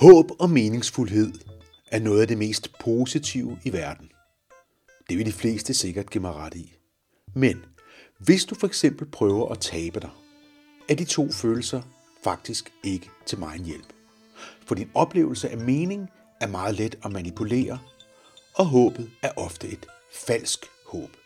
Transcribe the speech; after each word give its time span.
Håb 0.00 0.30
og 0.38 0.50
meningsfuldhed 0.50 1.32
er 1.90 1.98
noget 1.98 2.20
af 2.20 2.28
det 2.28 2.38
mest 2.38 2.72
positive 2.80 3.58
i 3.64 3.72
verden. 3.72 4.10
Det 5.08 5.18
vil 5.18 5.26
de 5.26 5.32
fleste 5.32 5.74
sikkert 5.74 6.10
give 6.10 6.22
mig 6.22 6.34
ret 6.34 6.54
i. 6.54 6.74
Men 7.34 7.64
hvis 8.18 8.44
du 8.44 8.54
for 8.54 8.66
eksempel 8.66 9.06
prøver 9.06 9.48
at 9.48 9.60
tabe 9.60 10.00
dig, 10.00 10.10
er 10.88 10.94
de 10.94 11.04
to 11.04 11.32
følelser 11.32 11.82
faktisk 12.24 12.72
ikke 12.84 13.10
til 13.26 13.38
mig 13.38 13.56
en 13.56 13.64
hjælp. 13.64 13.92
For 14.66 14.74
din 14.74 14.90
oplevelse 14.94 15.48
af 15.48 15.58
mening 15.58 16.08
er 16.40 16.46
meget 16.46 16.74
let 16.74 16.98
at 17.04 17.12
manipulere, 17.12 17.78
og 18.54 18.66
håbet 18.66 19.10
er 19.22 19.30
ofte 19.36 19.68
et 19.68 19.86
falsk 20.26 20.66
håb. 20.86 21.19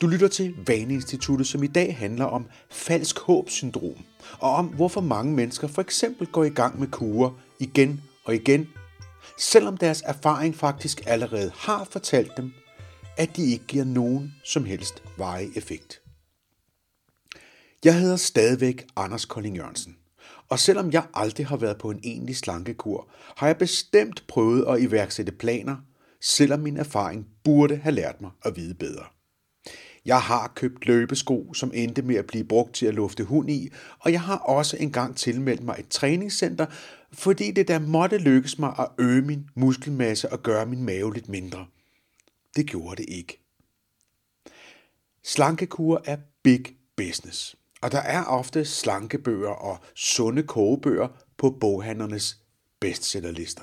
Du 0.00 0.06
lytter 0.06 0.28
til 0.28 0.54
Vaneinstituttet, 0.66 1.46
som 1.46 1.62
i 1.62 1.66
dag 1.66 1.96
handler 1.96 2.24
om 2.24 2.46
falsk 2.70 3.18
håbsyndrom, 3.18 4.04
og 4.38 4.50
om 4.50 4.66
hvorfor 4.66 5.00
mange 5.00 5.34
mennesker 5.34 5.68
for 5.68 5.82
eksempel 5.82 6.26
går 6.26 6.44
i 6.44 6.48
gang 6.48 6.80
med 6.80 6.88
kurer 6.88 7.30
igen 7.60 8.02
og 8.24 8.34
igen, 8.34 8.68
selvom 9.38 9.76
deres 9.76 10.02
erfaring 10.06 10.56
faktisk 10.56 11.00
allerede 11.06 11.52
har 11.54 11.84
fortalt 11.84 12.36
dem, 12.36 12.52
at 13.16 13.36
de 13.36 13.44
ikke 13.52 13.64
giver 13.64 13.84
nogen 13.84 14.34
som 14.44 14.64
helst 14.64 15.02
veje 15.16 15.48
effekt. 15.56 16.00
Jeg 17.84 18.00
hedder 18.00 18.16
stadigvæk 18.16 18.86
Anders 18.96 19.24
Kolding 19.24 19.56
Jørgensen, 19.56 19.96
og 20.48 20.58
selvom 20.58 20.92
jeg 20.92 21.06
aldrig 21.14 21.46
har 21.46 21.56
været 21.56 21.78
på 21.78 21.90
en 21.90 22.00
egentlig 22.04 22.36
slankekur, 22.36 23.08
har 23.36 23.46
jeg 23.46 23.56
bestemt 23.56 24.24
prøvet 24.28 24.64
at 24.68 24.82
iværksætte 24.82 25.32
planer, 25.32 25.76
selvom 26.20 26.60
min 26.60 26.76
erfaring 26.76 27.26
burde 27.44 27.76
have 27.76 27.94
lært 27.94 28.20
mig 28.20 28.30
at 28.42 28.56
vide 28.56 28.74
bedre. 28.74 29.04
Jeg 30.04 30.20
har 30.20 30.52
købt 30.54 30.86
løbesko, 30.86 31.54
som 31.54 31.70
endte 31.74 32.02
med 32.02 32.16
at 32.16 32.26
blive 32.26 32.44
brugt 32.44 32.74
til 32.74 32.86
at 32.86 32.94
lufte 32.94 33.24
hund 33.24 33.50
i, 33.50 33.70
og 33.98 34.12
jeg 34.12 34.20
har 34.20 34.36
også 34.36 34.76
engang 34.76 35.16
tilmeldt 35.16 35.62
mig 35.62 35.76
et 35.78 35.88
træningscenter, 35.88 36.66
fordi 37.12 37.50
det 37.50 37.68
der 37.68 37.78
måtte 37.78 38.18
lykkes 38.18 38.58
mig 38.58 38.74
at 38.78 38.88
øge 38.98 39.22
min 39.22 39.48
muskelmasse 39.54 40.32
og 40.32 40.42
gøre 40.42 40.66
min 40.66 40.84
mave 40.84 41.14
lidt 41.14 41.28
mindre. 41.28 41.66
Det 42.56 42.66
gjorde 42.66 43.02
det 43.02 43.08
ikke. 43.08 43.40
Slankekur 45.24 46.02
er 46.04 46.16
big 46.42 46.64
business, 46.96 47.56
og 47.80 47.92
der 47.92 47.98
er 47.98 48.24
ofte 48.24 48.64
slankebøger 48.64 49.50
og 49.50 49.78
sunde 49.94 50.42
kogebøger 50.42 51.08
på 51.36 51.50
boghandlernes 51.50 52.38
bestsellerlister. 52.80 53.62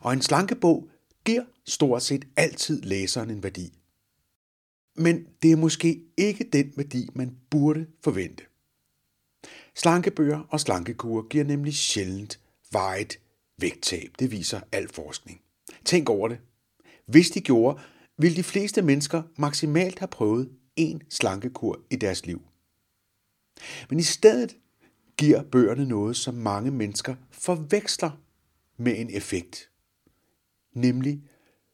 Og 0.00 0.12
en 0.12 0.22
slankebog 0.22 0.88
giver 1.24 1.44
stort 1.66 2.02
set 2.02 2.24
altid 2.36 2.82
læseren 2.82 3.30
en 3.30 3.42
værdi. 3.42 3.72
Men 4.96 5.26
det 5.42 5.52
er 5.52 5.56
måske 5.56 6.00
ikke 6.16 6.44
den 6.52 6.72
værdi, 6.76 7.08
man 7.14 7.36
burde 7.50 7.86
forvente. 8.04 8.44
Slankebøger 9.74 10.40
og 10.50 10.60
slankekur 10.60 11.28
giver 11.28 11.44
nemlig 11.44 11.74
sjældent 11.74 12.40
vejet 12.72 13.20
vægttab. 13.58 14.10
Det 14.18 14.30
viser 14.30 14.60
al 14.72 14.88
forskning. 14.88 15.40
Tænk 15.84 16.08
over 16.08 16.28
det. 16.28 16.38
Hvis 17.06 17.30
de 17.30 17.40
gjorde, 17.40 17.80
ville 18.18 18.36
de 18.36 18.42
fleste 18.42 18.82
mennesker 18.82 19.22
maksimalt 19.36 19.98
have 19.98 20.08
prøvet 20.08 20.50
én 20.80 20.98
slankekur 21.10 21.80
i 21.90 21.96
deres 21.96 22.26
liv. 22.26 22.42
Men 23.90 23.98
i 23.98 24.02
stedet 24.02 24.56
giver 25.16 25.42
bøgerne 25.42 25.88
noget, 25.88 26.16
som 26.16 26.34
mange 26.34 26.70
mennesker 26.70 27.16
forveksler 27.30 28.10
med 28.76 28.98
en 28.98 29.10
effekt, 29.10 29.70
nemlig 30.72 31.22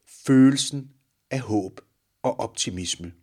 følelsen 0.07 0.91
af 1.31 1.39
håb 1.39 1.81
og 2.23 2.39
optimisme. 2.39 3.13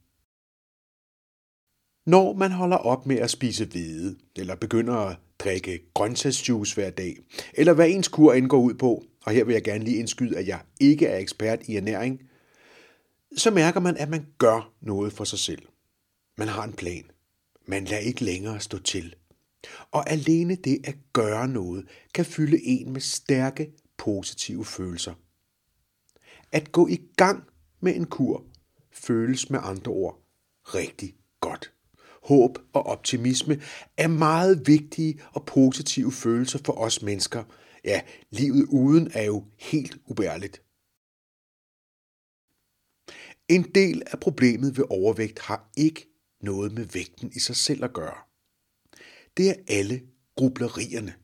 Når 2.07 2.33
man 2.33 2.53
holder 2.53 2.77
op 2.77 3.07
med 3.07 3.17
at 3.17 3.31
spise 3.31 3.65
hvede, 3.65 4.19
eller 4.37 4.55
begynder 4.55 4.95
at 4.95 5.17
drikke 5.39 5.81
grøntsagsjuice 5.95 6.75
hver 6.75 6.91
dag, 6.91 7.17
eller 7.55 7.73
hvad 7.73 7.89
ens 7.89 8.09
kur 8.09 8.33
indgår 8.33 8.61
ud 8.61 8.75
på, 8.75 9.05
og 9.25 9.33
her 9.33 9.45
vil 9.45 9.53
jeg 9.53 9.65
gerne 9.65 9.85
lige 9.85 9.97
indskyde, 9.97 10.39
at 10.39 10.47
jeg 10.47 10.61
ikke 10.81 11.07
er 11.07 11.19
ekspert 11.19 11.69
i 11.69 11.77
ernæring, 11.77 12.23
så 13.37 13.51
mærker 13.51 13.81
man, 13.81 13.97
at 13.97 14.09
man 14.09 14.27
gør 14.39 14.73
noget 14.81 15.13
for 15.13 15.25
sig 15.25 15.39
selv. 15.39 15.63
Man 16.39 16.49
har 16.49 16.65
en 16.65 16.73
plan. 16.73 17.11
Man 17.67 17.85
lader 17.85 18.03
ikke 18.03 18.25
længere 18.25 18.61
stå 18.61 18.79
til. 18.79 19.15
Og 19.91 20.11
alene 20.11 20.55
det 20.55 20.81
at 20.85 20.97
gøre 21.13 21.49
noget 21.49 21.89
kan 22.15 22.25
fylde 22.25 22.65
en 22.65 22.93
med 22.93 23.01
stærke, 23.01 23.73
positive 23.97 24.65
følelser. 24.65 25.15
At 26.53 26.73
gå 26.73 26.89
i 26.89 27.01
gang 27.17 27.45
med 27.81 27.97
en 27.97 28.07
kur 28.07 28.45
føles 28.99 29.51
med 29.51 29.61
andre 29.63 29.93
ord 29.93 30.23
rigtig 30.65 31.17
godt. 31.41 31.73
Håb 32.23 32.59
og 32.73 32.87
optimisme 32.87 33.63
er 33.97 34.09
meget 34.09 34.67
vigtige 34.67 35.21
og 35.33 35.47
positive 35.47 36.13
følelser 36.13 36.59
for 36.65 36.73
os 36.73 37.03
mennesker. 37.03 37.45
Ja, 37.85 38.01
livet 38.31 38.67
uden 38.69 39.11
er 39.15 39.23
jo 39.23 39.45
helt 39.59 39.99
ubærligt. 40.07 40.63
En 43.49 43.63
del 43.75 44.03
af 44.07 44.21
problemet 44.21 44.77
ved 44.77 44.85
overvægt 44.91 45.39
har 45.39 45.71
ikke 45.77 46.09
noget 46.41 46.73
med 46.73 46.85
vægten 46.85 47.33
i 47.35 47.39
sig 47.39 47.57
selv 47.57 47.85
at 47.85 47.93
gøre. 47.93 48.19
Det 49.37 49.51
er 49.51 49.55
alle 49.69 50.03
grublerierne, 50.37 51.15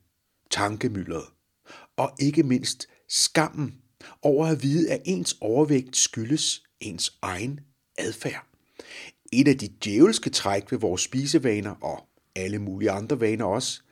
tankemyldret 0.51 1.25
og 1.97 2.13
ikke 2.21 2.43
mindst 2.43 2.89
skammen 3.09 3.83
over 4.23 4.47
at 4.47 4.63
vide, 4.63 4.91
at 4.91 5.03
ens 5.05 5.37
overvægt 5.41 5.97
skyldes 5.97 6.64
ens 6.81 7.19
egen 7.23 7.61
adfærd. 7.99 8.47
Et 9.33 9.49
af 9.49 9.59
de 9.59 9.69
djævelske 9.85 10.31
træk 10.31 10.73
ved 10.73 10.79
vores 10.79 11.03
spisevaner 11.03 11.71
og 11.71 12.09
alle 12.37 12.59
mulige 12.59 12.91
andre 12.91 13.21
vaner 13.21 13.45
også, 13.45 13.83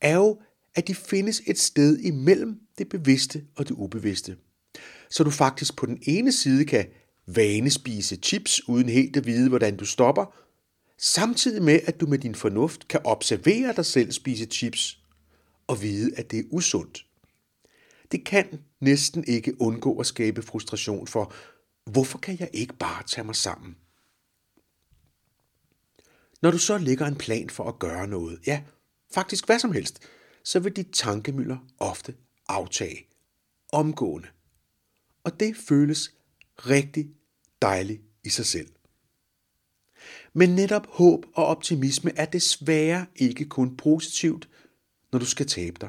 er 0.00 0.16
jo, 0.16 0.40
at 0.74 0.88
de 0.88 0.94
findes 0.94 1.42
et 1.46 1.58
sted 1.58 1.98
imellem 1.98 2.60
det 2.78 2.88
bevidste 2.88 3.44
og 3.56 3.68
det 3.68 3.74
ubevidste. 3.74 4.36
Så 5.10 5.24
du 5.24 5.30
faktisk 5.30 5.76
på 5.76 5.86
den 5.86 5.98
ene 6.02 6.32
side 6.32 6.64
kan 6.64 6.86
vanespise 7.26 8.16
chips 8.16 8.68
uden 8.68 8.88
helt 8.88 9.16
at 9.16 9.26
vide, 9.26 9.48
hvordan 9.48 9.76
du 9.76 9.84
stopper, 9.84 10.34
samtidig 10.98 11.62
med, 11.62 11.80
at 11.86 12.00
du 12.00 12.06
med 12.06 12.18
din 12.18 12.34
fornuft 12.34 12.88
kan 12.88 13.00
observere 13.04 13.72
dig 13.76 13.86
selv 13.86 14.12
spise 14.12 14.44
chips 14.44 14.98
og 15.66 15.82
vide, 15.82 16.10
at 16.16 16.30
det 16.30 16.38
er 16.38 16.44
usundt. 16.50 17.06
Det 18.12 18.24
kan 18.24 18.46
næsten 18.80 19.24
ikke 19.26 19.60
undgå 19.60 19.98
at 19.98 20.06
skabe 20.06 20.42
frustration 20.42 21.06
for, 21.06 21.34
hvorfor 21.88 22.18
kan 22.18 22.40
jeg 22.40 22.50
ikke 22.52 22.74
bare 22.74 23.02
tage 23.02 23.24
mig 23.24 23.36
sammen? 23.36 23.76
Når 26.42 26.50
du 26.50 26.58
så 26.58 26.78
lægger 26.78 27.06
en 27.06 27.16
plan 27.16 27.50
for 27.50 27.64
at 27.64 27.78
gøre 27.78 28.06
noget, 28.06 28.40
ja, 28.46 28.62
faktisk 29.14 29.46
hvad 29.46 29.58
som 29.58 29.72
helst, 29.72 30.00
så 30.44 30.60
vil 30.60 30.76
dit 30.76 30.88
tankemøller 30.92 31.58
ofte 31.78 32.14
aftage 32.48 33.06
omgående. 33.72 34.28
Og 35.24 35.40
det 35.40 35.56
føles 35.56 36.14
rigtig 36.56 37.10
dejligt 37.62 38.02
i 38.24 38.28
sig 38.28 38.46
selv. 38.46 38.68
Men 40.32 40.50
netop 40.50 40.86
håb 40.86 41.26
og 41.34 41.46
optimisme 41.46 42.12
er 42.16 42.24
desværre 42.24 43.06
ikke 43.16 43.44
kun 43.44 43.76
positivt, 43.76 44.48
når 45.12 45.18
du 45.18 45.26
skal 45.26 45.46
tabe 45.46 45.76
dig. 45.80 45.88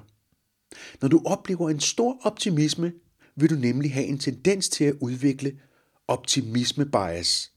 Når 1.01 1.07
du 1.07 1.21
oplever 1.25 1.69
en 1.69 1.79
stor 1.79 2.19
optimisme, 2.23 2.93
vil 3.35 3.49
du 3.49 3.55
nemlig 3.55 3.93
have 3.93 4.05
en 4.05 4.19
tendens 4.19 4.69
til 4.69 4.83
at 4.83 4.95
udvikle 5.01 5.59
optimisme 6.09 6.85
bias. 6.85 7.51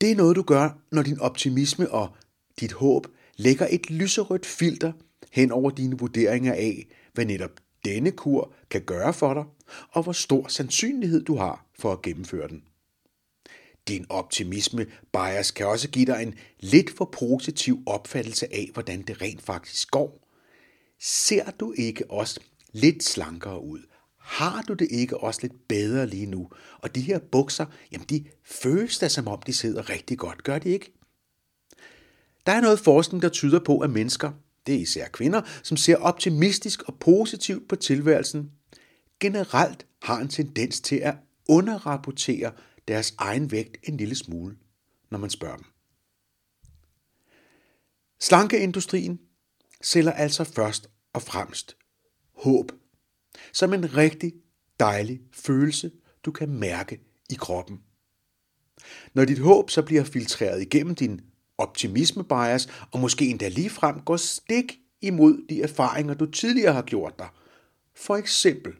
Det 0.00 0.10
er 0.10 0.16
noget, 0.16 0.36
du 0.36 0.42
gør, 0.42 0.78
når 0.92 1.02
din 1.02 1.20
optimisme 1.20 1.90
og 1.90 2.16
dit 2.60 2.72
håb 2.72 3.06
lægger 3.36 3.66
et 3.70 3.90
lyserødt 3.90 4.46
filter 4.46 4.92
hen 5.32 5.52
over 5.52 5.70
dine 5.70 5.98
vurderinger 5.98 6.52
af, 6.52 6.86
hvad 7.12 7.24
netop 7.24 7.50
denne 7.84 8.10
kur 8.10 8.54
kan 8.70 8.84
gøre 8.84 9.14
for 9.14 9.34
dig, 9.34 9.44
og 9.92 10.02
hvor 10.02 10.12
stor 10.12 10.48
sandsynlighed 10.48 11.24
du 11.24 11.36
har 11.36 11.66
for 11.78 11.92
at 11.92 12.02
gennemføre 12.02 12.48
den. 12.48 12.62
Din 13.88 14.06
optimisme 14.08 14.86
bias 15.12 15.50
kan 15.50 15.66
også 15.66 15.88
give 15.88 16.06
dig 16.06 16.22
en 16.22 16.34
lidt 16.60 16.90
for 16.90 17.04
positiv 17.04 17.82
opfattelse 17.86 18.54
af, 18.54 18.70
hvordan 18.72 19.02
det 19.02 19.22
rent 19.22 19.42
faktisk 19.42 19.90
går. 19.90 20.28
Ser 21.00 21.50
du 21.50 21.74
ikke 21.76 22.10
også 22.10 22.40
lidt 22.72 23.04
slankere 23.04 23.64
ud? 23.64 23.91
Har 24.22 24.62
du 24.62 24.72
det 24.72 24.88
ikke 24.90 25.18
også 25.18 25.38
lidt 25.42 25.68
bedre 25.68 26.06
lige 26.06 26.26
nu? 26.26 26.50
Og 26.78 26.94
de 26.94 27.00
her 27.00 27.18
bukser, 27.18 27.66
jamen 27.92 28.06
de 28.06 28.24
føles 28.44 28.98
da 28.98 29.08
som 29.08 29.28
om 29.28 29.42
de 29.42 29.52
sidder 29.52 29.90
rigtig 29.90 30.18
godt, 30.18 30.44
gør 30.44 30.58
de 30.58 30.68
ikke? 30.68 30.92
Der 32.46 32.52
er 32.52 32.60
noget 32.60 32.78
forskning, 32.78 33.22
der 33.22 33.28
tyder 33.28 33.60
på, 33.60 33.78
at 33.78 33.90
mennesker, 33.90 34.32
det 34.66 34.74
er 34.74 34.78
især 34.78 35.08
kvinder, 35.08 35.42
som 35.62 35.76
ser 35.76 35.96
optimistisk 35.96 36.82
og 36.82 36.98
positivt 36.98 37.68
på 37.68 37.76
tilværelsen, 37.76 38.50
generelt 39.20 39.86
har 40.02 40.20
en 40.20 40.28
tendens 40.28 40.80
til 40.80 40.96
at 40.96 41.14
underrapportere 41.48 42.52
deres 42.88 43.14
egen 43.18 43.50
vægt 43.50 43.76
en 43.82 43.96
lille 43.96 44.14
smule, 44.14 44.56
når 45.10 45.18
man 45.18 45.30
spørger 45.30 45.56
dem. 45.56 45.66
Slankeindustrien 48.20 49.20
sælger 49.82 50.12
altså 50.12 50.44
først 50.44 50.90
og 51.12 51.22
fremmest 51.22 51.76
håb 52.34 52.72
som 53.52 53.72
en 53.72 53.96
rigtig 53.96 54.32
dejlig 54.80 55.20
følelse, 55.32 55.90
du 56.24 56.30
kan 56.30 56.48
mærke 56.48 57.00
i 57.30 57.34
kroppen. 57.34 57.80
Når 59.14 59.24
dit 59.24 59.38
håb 59.38 59.70
så 59.70 59.82
bliver 59.82 60.04
filtreret 60.04 60.62
igennem 60.62 60.94
din 60.94 61.20
optimisme 61.58 62.24
bias, 62.24 62.68
og 62.92 63.00
måske 63.00 63.26
endda 63.26 63.68
frem 63.68 64.00
går 64.00 64.16
stik 64.16 64.78
imod 65.00 65.46
de 65.48 65.62
erfaringer, 65.62 66.14
du 66.14 66.26
tidligere 66.26 66.72
har 66.72 66.82
gjort 66.82 67.18
dig. 67.18 67.28
For 67.94 68.16
eksempel, 68.16 68.72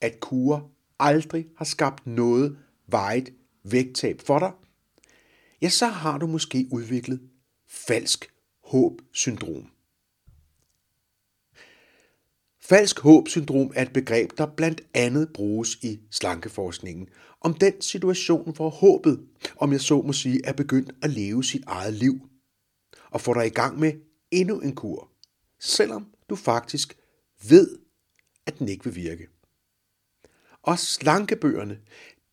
at 0.00 0.20
kur 0.20 0.70
aldrig 0.98 1.46
har 1.56 1.64
skabt 1.64 2.06
noget 2.06 2.58
vejet 2.86 3.32
vægttab 3.64 4.20
for 4.20 4.38
dig, 4.38 4.52
ja, 5.62 5.68
så 5.68 5.86
har 5.86 6.18
du 6.18 6.26
måske 6.26 6.68
udviklet 6.70 7.20
falsk 7.68 8.32
håb-syndrom. 8.64 9.70
Falsk 12.64 13.00
håbsyndrom 13.00 13.72
er 13.74 13.82
et 13.82 13.92
begreb, 13.92 14.30
der 14.38 14.46
blandt 14.46 14.80
andet 14.94 15.32
bruges 15.34 15.74
i 15.74 16.00
slankeforskningen, 16.10 17.08
om 17.40 17.54
den 17.54 17.80
situation, 17.80 18.54
hvor 18.54 18.70
håbet, 18.70 19.26
om 19.56 19.72
jeg 19.72 19.80
så 19.80 20.02
må 20.02 20.12
sige, 20.12 20.40
er 20.44 20.52
begyndt 20.52 20.92
at 21.02 21.10
leve 21.10 21.44
sit 21.44 21.64
eget 21.66 21.94
liv, 21.94 22.28
og 23.10 23.20
får 23.20 23.34
dig 23.34 23.46
i 23.46 23.50
gang 23.50 23.78
med 23.78 23.92
endnu 24.30 24.60
en 24.60 24.74
kur, 24.74 25.08
selvom 25.60 26.06
du 26.30 26.36
faktisk 26.36 26.96
ved, 27.48 27.78
at 28.46 28.58
den 28.58 28.68
ikke 28.68 28.84
vil 28.84 28.94
virke. 28.94 29.28
Og 30.62 30.78
slankebøgerne, 30.78 31.78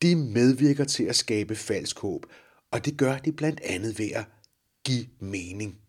de 0.02 0.16
medvirker 0.16 0.84
til 0.84 1.04
at 1.04 1.16
skabe 1.16 1.56
falsk 1.56 2.00
håb, 2.00 2.26
og 2.72 2.86
det 2.86 2.98
gør 2.98 3.18
de 3.18 3.32
blandt 3.32 3.60
andet 3.60 4.00
ved 4.00 4.12
at 4.12 4.26
give 4.86 5.06
mening. 5.20 5.82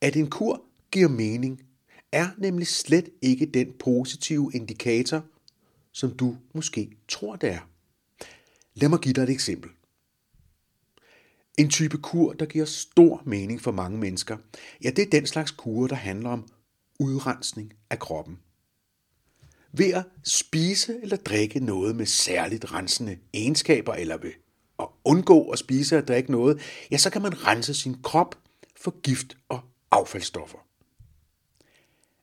At 0.00 0.16
en 0.16 0.30
kur 0.30 0.64
giver 0.92 1.08
mening, 1.08 1.69
er 2.12 2.28
nemlig 2.38 2.66
slet 2.66 3.08
ikke 3.22 3.46
den 3.46 3.72
positive 3.78 4.50
indikator, 4.54 5.24
som 5.92 6.16
du 6.16 6.36
måske 6.54 6.90
tror 7.08 7.36
det 7.36 7.50
er. 7.50 7.60
Lad 8.74 8.88
mig 8.88 8.98
give 8.98 9.14
dig 9.14 9.22
et 9.22 9.30
eksempel. 9.30 9.70
En 11.58 11.68
type 11.70 11.98
kur, 11.98 12.32
der 12.32 12.46
giver 12.46 12.64
stor 12.64 13.22
mening 13.26 13.60
for 13.60 13.72
mange 13.72 13.98
mennesker, 13.98 14.36
ja, 14.84 14.90
det 14.90 15.02
er 15.06 15.10
den 15.10 15.26
slags 15.26 15.50
kur, 15.50 15.86
der 15.86 15.94
handler 15.94 16.30
om 16.30 16.48
udrensning 16.98 17.72
af 17.90 17.98
kroppen. 17.98 18.38
Ved 19.72 19.92
at 19.94 20.04
spise 20.24 20.98
eller 21.02 21.16
drikke 21.16 21.60
noget 21.60 21.96
med 21.96 22.06
særligt 22.06 22.72
rensende 22.72 23.18
egenskaber, 23.34 23.94
eller 23.94 24.16
ved 24.16 24.32
at 24.78 24.86
undgå 25.04 25.48
at 25.48 25.58
spise 25.58 25.98
og 25.98 26.08
drikke 26.08 26.32
noget, 26.32 26.60
ja, 26.90 26.98
så 26.98 27.10
kan 27.10 27.22
man 27.22 27.46
rense 27.46 27.74
sin 27.74 28.02
krop 28.02 28.38
for 28.76 29.00
gift 29.00 29.36
og 29.48 29.60
affaldsstoffer. 29.90 30.58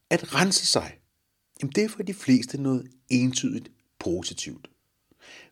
At 0.10 0.36
rense 0.36 0.66
sig, 0.66 1.00
jamen 1.62 1.74
det 1.76 1.84
er 1.84 1.90
for 1.90 2.04
de 2.04 2.14
fleste 2.14 2.62
noget 2.62 2.88
entydigt 3.10 3.72
positivt. 4.00 4.70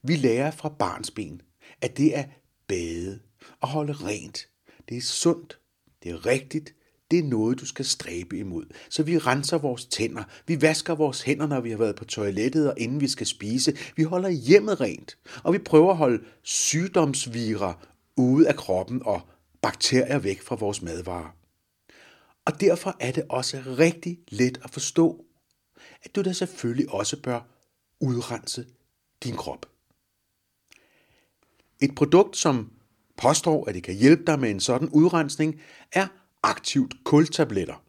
Vi 0.04 0.16
lærer 0.16 0.52
fra 0.52 0.70
barnsben, 0.70 1.42
at 1.82 1.98
det 1.98 2.18
er 2.18 2.24
bade 2.68 3.20
og 3.62 3.68
holde 3.68 3.94
rent. 3.94 4.48
Det 4.90 4.98
er 4.98 5.02
sundt, 5.02 5.60
det 6.04 6.12
er 6.12 6.26
rigtigt, 6.26 6.74
det 7.12 7.20
er 7.20 7.24
noget, 7.24 7.60
du 7.60 7.66
skal 7.66 7.86
stræbe 7.86 8.38
imod. 8.38 8.66
Så 8.90 9.04
vi 9.04 9.18
renser 9.18 9.58
vores 9.58 9.86
tænder, 9.86 10.24
vi 10.48 10.62
vasker 10.62 10.96
vores 10.96 11.22
hænder, 11.22 11.48
når 11.48 11.62
vi 11.62 11.70
har 11.70 11.78
været 11.78 11.96
på 11.96 12.06
toilettet, 12.06 12.70
og 12.70 12.80
inden 12.80 13.02
vi 13.02 13.08
skal 13.08 13.28
spise. 13.28 13.78
Vi 13.96 14.04
holder 14.04 14.30
hjemmet 14.30 14.82
rent, 14.82 15.18
og 15.44 15.54
vi 15.54 15.58
prøver 15.58 15.92
at 15.92 15.98
holde 15.98 16.24
sygdomsvirer 16.44 17.88
ude 18.18 18.48
af 18.48 18.56
kroppen 18.56 19.02
og 19.06 19.22
bakterier 19.62 20.20
væk 20.20 20.42
fra 20.42 20.56
vores 20.56 20.82
madvarer. 20.82 21.36
Og 22.46 22.62
derfor 22.62 22.96
er 23.00 23.12
det 23.12 23.24
også 23.30 23.64
rigtig 23.80 24.20
let 24.28 24.60
at 24.64 24.70
forstå, 24.70 25.26
at 26.04 26.16
du 26.16 26.22
da 26.22 26.34
selvfølgelig 26.34 26.90
også 26.90 27.22
bør 27.22 27.42
udrense 28.00 28.66
din 29.24 29.36
krop. 29.36 29.66
Et 31.82 31.96
produkt, 31.96 32.38
som 32.38 32.72
påstår, 33.18 33.66
at 33.70 33.76
det 33.76 33.84
kan 33.84 33.96
hjælpe 33.96 34.24
dig 34.28 34.40
med 34.40 34.52
en 34.52 34.60
sådan 34.60 34.90
udrensning, 34.90 35.62
er 35.92 36.08
aktivt 36.44 36.94
kultabletter. 37.04 37.84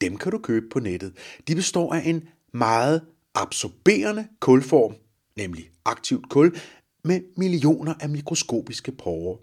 Dem 0.00 0.16
kan 0.16 0.32
du 0.32 0.38
købe 0.38 0.68
på 0.68 0.80
nettet. 0.80 1.16
De 1.48 1.54
består 1.54 1.94
af 1.94 2.02
en 2.04 2.28
meget 2.52 3.06
absorberende 3.34 4.28
kulform, 4.40 4.94
nemlig 5.36 5.70
aktivt 5.84 6.28
kul, 6.30 6.56
med 7.04 7.20
millioner 7.36 7.94
af 8.00 8.08
mikroskopiske 8.08 8.92
porer. 8.92 9.36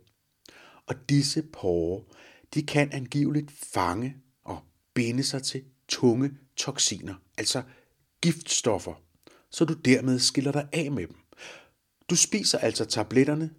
Og 0.87 1.09
disse 1.09 1.41
porer, 1.41 2.01
de 2.53 2.61
kan 2.61 2.91
angiveligt 2.91 3.51
fange 3.51 4.17
og 4.43 4.59
binde 4.93 5.23
sig 5.23 5.43
til 5.43 5.63
tunge 5.87 6.31
toksiner, 6.55 7.15
altså 7.37 7.63
giftstoffer, 8.21 8.93
så 9.49 9.65
du 9.65 9.73
dermed 9.73 10.19
skiller 10.19 10.51
dig 10.51 10.67
af 10.73 10.91
med 10.91 11.07
dem. 11.07 11.15
Du 12.09 12.15
spiser 12.15 12.57
altså 12.57 12.85
tabletterne. 12.85 13.53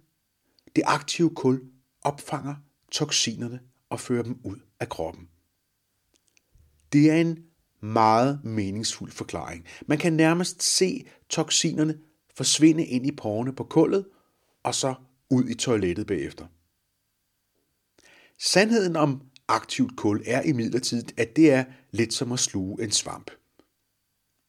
Det 0.75 0.83
aktive 0.85 1.35
kul 1.35 1.61
opfanger 2.01 2.55
toksinerne 2.91 3.59
og 3.89 3.99
fører 3.99 4.23
dem 4.23 4.39
ud 4.43 4.59
af 4.79 4.89
kroppen. 4.89 5.29
Det 6.93 7.11
er 7.11 7.15
en 7.15 7.43
meget 7.81 8.43
meningsfuld 8.43 9.11
forklaring. 9.11 9.65
Man 9.87 9.97
kan 9.97 10.13
nærmest 10.13 10.63
se 10.63 11.05
toksinerne 11.29 11.97
forsvinde 12.35 12.85
ind 12.85 13.05
i 13.05 13.11
porerne 13.11 13.55
på 13.55 13.63
kullet, 13.63 14.05
og 14.63 14.75
så 14.75 14.93
ud 15.29 15.49
i 15.49 15.53
toilettet 15.53 16.07
bagefter. 16.07 16.47
Sandheden 18.43 18.95
om 18.95 19.21
aktivt 19.47 19.97
kul 19.97 20.23
er 20.25 20.41
imidlertid, 20.41 21.03
at 21.17 21.35
det 21.35 21.51
er 21.51 21.63
lidt 21.91 22.13
som 22.13 22.31
at 22.31 22.39
sluge 22.39 22.83
en 22.83 22.91
svamp. 22.91 23.31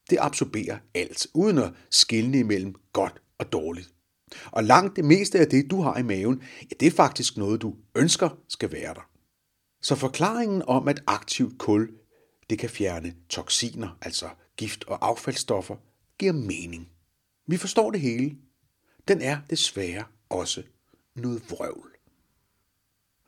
Det 0.09 0.17
absorberer 0.21 0.77
alt, 0.93 1.27
uden 1.33 1.57
at 1.57 1.73
skille 1.89 2.39
imellem 2.39 2.75
godt 2.93 3.21
og 3.37 3.51
dårligt. 3.51 3.93
Og 4.51 4.63
langt 4.63 4.95
det 4.95 5.05
meste 5.05 5.39
af 5.39 5.47
det, 5.47 5.71
du 5.71 5.81
har 5.81 5.97
i 5.97 6.03
maven, 6.03 6.43
ja, 6.61 6.75
det 6.79 6.85
er 6.85 6.91
faktisk 6.91 7.37
noget, 7.37 7.61
du 7.61 7.75
ønsker 7.95 8.29
skal 8.47 8.71
være 8.71 8.93
der. 8.93 9.09
Så 9.81 9.95
forklaringen 9.95 10.61
om, 10.67 10.87
at 10.87 11.03
aktivt 11.07 11.57
kul 11.59 11.89
det 12.49 12.59
kan 12.59 12.69
fjerne 12.69 13.13
toksiner, 13.29 13.97
altså 14.01 14.29
gift 14.57 14.83
og 14.83 15.07
affaldsstoffer, 15.07 15.75
giver 16.19 16.33
mening. 16.33 16.89
Vi 17.47 17.57
forstår 17.57 17.91
det 17.91 18.01
hele. 18.01 18.37
Den 19.07 19.21
er 19.21 19.37
desværre 19.49 20.03
også 20.29 20.63
noget 21.15 21.51
vrøvl. 21.51 21.92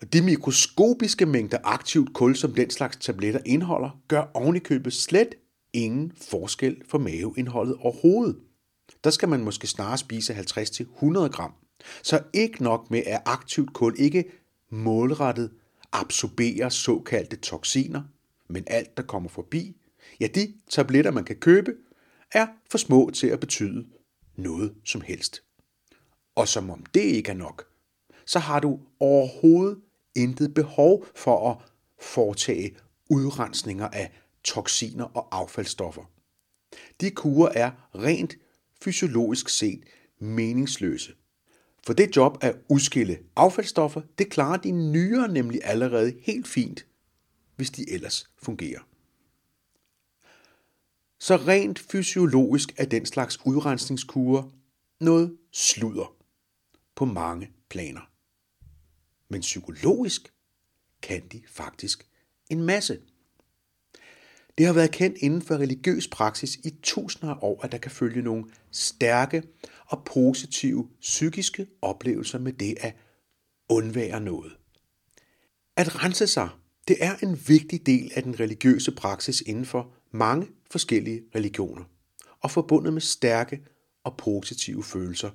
Og 0.02 0.14
de 0.14 0.22
mikroskopiske 0.22 1.26
mængder 1.26 1.58
aktivt 1.64 2.14
kul, 2.14 2.36
som 2.36 2.54
den 2.54 2.70
slags 2.70 2.98
tabletter 2.98 3.40
indeholder, 3.46 4.02
gør 4.08 4.32
ovenikøbet 4.34 4.94
slet 4.94 5.36
ingen 5.74 6.12
forskel 6.22 6.82
for 6.88 6.98
maveindholdet 6.98 7.76
overhovedet. 7.80 8.38
Der 9.04 9.10
skal 9.10 9.30
man 9.30 9.44
måske 9.44 9.68
snarere 9.68 9.98
spise 9.98 10.34
50-100 10.34 11.28
gram. 11.28 11.54
Så 12.04 12.24
ikke 12.34 12.64
nok 12.64 12.92
med, 12.92 13.04
at 13.06 13.22
aktivt 13.26 13.74
kul 13.74 13.96
ikke 13.98 14.26
målrettet 14.70 15.52
absorberer 15.92 16.70
såkaldte 16.70 17.36
toksiner, 17.36 18.04
men 18.50 18.64
alt, 18.68 18.98
der 18.98 19.04
kommer 19.04 19.30
forbi, 19.30 19.76
ja, 20.20 20.28
de 20.28 20.54
tabletter, 20.70 21.12
man 21.12 21.24
kan 21.24 21.36
købe, 21.36 21.76
er 22.32 22.48
for 22.72 22.78
små 22.78 23.10
til 23.10 23.28
at 23.28 23.40
betyde 23.40 23.88
noget 24.36 24.74
som 24.86 25.02
helst. 25.02 25.44
Og 26.36 26.48
som 26.48 26.70
om 26.70 26.84
det 26.94 27.02
ikke 27.02 27.32
er 27.32 27.36
nok, 27.36 27.68
så 28.26 28.40
har 28.40 28.60
du 28.60 28.80
overhovedet 29.00 29.78
intet 30.16 30.54
behov 30.54 31.06
for 31.16 31.52
at 31.52 31.58
foretage 32.00 32.76
udrensninger 33.10 33.88
af 33.88 34.12
toksiner 34.44 35.06
og 35.06 35.28
affaldsstoffer. 35.32 36.04
De 37.02 37.12
kurer 37.12 37.52
er 37.56 37.72
rent 37.96 38.36
fysiologisk 38.82 39.50
set 39.50 39.84
meningsløse. 40.20 41.14
For 41.86 41.94
det 41.94 42.16
job 42.16 42.38
at 42.42 42.56
udskille 42.70 43.20
affaldsstoffer, 43.36 44.02
det 44.18 44.30
klarer 44.30 44.58
de 44.58 44.72
nyere 44.72 45.28
nemlig 45.28 45.60
allerede 45.64 46.14
helt 46.22 46.48
fint, 46.48 46.86
hvis 47.56 47.70
de 47.70 47.92
ellers 47.92 48.30
fungerer. 48.38 48.80
Så 51.20 51.36
rent 51.36 51.80
fysiologisk 51.80 52.74
er 52.78 52.86
den 52.86 53.06
slags 53.06 53.46
udrensningskurer 53.46 54.44
noget 55.00 55.38
sludder 55.52 56.16
på 56.96 57.06
mange 57.06 57.50
planer. 57.70 58.15
Men 59.30 59.42
psykologisk 59.42 60.34
kan 61.02 61.28
de 61.32 61.42
faktisk 61.48 62.08
en 62.50 62.64
masse. 62.64 63.00
Det 64.58 64.66
har 64.66 64.74
været 64.74 64.92
kendt 64.92 65.18
inden 65.18 65.42
for 65.42 65.56
religiøs 65.56 66.08
praksis 66.08 66.56
i 66.56 66.76
tusinder 66.84 67.34
af 67.34 67.38
år, 67.42 67.62
at 67.64 67.72
der 67.72 67.78
kan 67.78 67.92
følge 67.92 68.22
nogle 68.22 68.46
stærke 68.72 69.44
og 69.88 70.06
positive 70.06 70.90
psykiske 71.02 71.68
oplevelser 71.82 72.40
med 72.40 72.54
det 72.54 72.76
at 72.82 72.96
undvære 73.70 74.22
noget. 74.22 74.58
At 75.76 76.04
rense 76.04 76.28
sig, 76.28 76.50
det 76.88 76.98
er 77.00 77.16
en 77.16 77.40
vigtig 77.48 77.86
del 77.86 78.12
af 78.16 78.24
den 78.24 78.40
religiøse 78.40 78.92
praksis 78.92 79.42
inden 79.42 79.66
for 79.66 79.94
mange 80.12 80.48
forskellige 80.72 81.24
religioner, 81.36 81.84
og 82.42 82.52
forbundet 82.52 82.94
med 82.94 83.02
stærke 83.02 83.66
og 84.04 84.18
positive 84.18 84.84
følelser. 84.84 85.30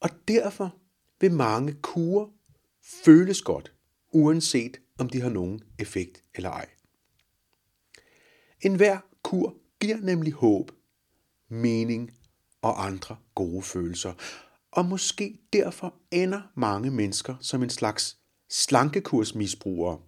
Og 0.00 0.10
derfor 0.28 0.76
vil 1.20 1.32
mange 1.32 1.72
kure 1.72 2.28
føles 3.04 3.42
godt, 3.42 3.72
uanset 4.12 4.80
om 4.98 5.08
de 5.08 5.20
har 5.20 5.30
nogen 5.30 5.62
effekt 5.78 6.24
eller 6.34 6.50
ej. 6.50 6.68
En 8.60 8.76
hver 8.76 8.98
kur 9.22 9.56
giver 9.80 9.96
nemlig 9.96 10.32
håb, 10.32 10.70
mening 11.48 12.10
og 12.62 12.86
andre 12.86 13.16
gode 13.34 13.62
følelser. 13.62 14.12
Og 14.70 14.84
måske 14.84 15.38
derfor 15.52 15.94
ender 16.10 16.42
mange 16.54 16.90
mennesker 16.90 17.36
som 17.40 17.62
en 17.62 17.70
slags 17.70 18.18
slankekursmisbrugere, 18.50 20.00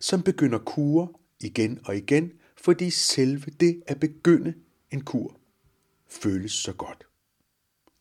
som 0.00 0.22
begynder 0.22 0.58
kurer 0.58 1.06
igen 1.40 1.80
og 1.84 1.96
igen, 1.96 2.32
fordi 2.56 2.90
selve 2.90 3.50
det 3.60 3.82
at 3.86 4.00
begynde 4.00 4.54
en 4.90 5.04
kur 5.04 5.36
føles 6.08 6.52
så 6.52 6.72
godt. 6.72 7.06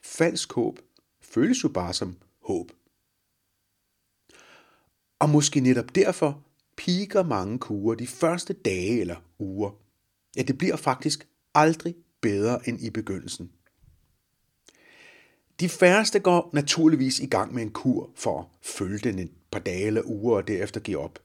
Falsk 0.03 0.53
håb 0.53 0.79
føles 1.21 1.63
jo 1.63 1.69
bare 1.69 1.93
som 1.93 2.17
håb. 2.41 2.71
Og 5.19 5.29
måske 5.29 5.59
netop 5.59 5.95
derfor 5.95 6.43
piker 6.77 7.23
mange 7.23 7.59
kurer 7.59 7.95
de 7.95 8.07
første 8.07 8.53
dage 8.53 8.99
eller 9.01 9.15
uger. 9.39 9.71
Ja, 10.37 10.41
det 10.41 10.57
bliver 10.57 10.75
faktisk 10.75 11.27
aldrig 11.55 11.95
bedre 12.21 12.69
end 12.69 12.81
i 12.81 12.89
begyndelsen. 12.89 13.51
De 15.59 15.69
færreste 15.69 16.19
går 16.19 16.49
naturligvis 16.53 17.19
i 17.19 17.25
gang 17.25 17.53
med 17.53 17.63
en 17.63 17.71
kur 17.71 18.11
for 18.15 18.39
at 18.39 18.45
følge 18.61 18.97
den 18.97 19.19
et 19.19 19.31
par 19.51 19.59
dage 19.59 19.85
eller 19.85 20.01
uger 20.05 20.35
og 20.35 20.47
derefter 20.47 20.79
give 20.79 20.97
op. 20.97 21.19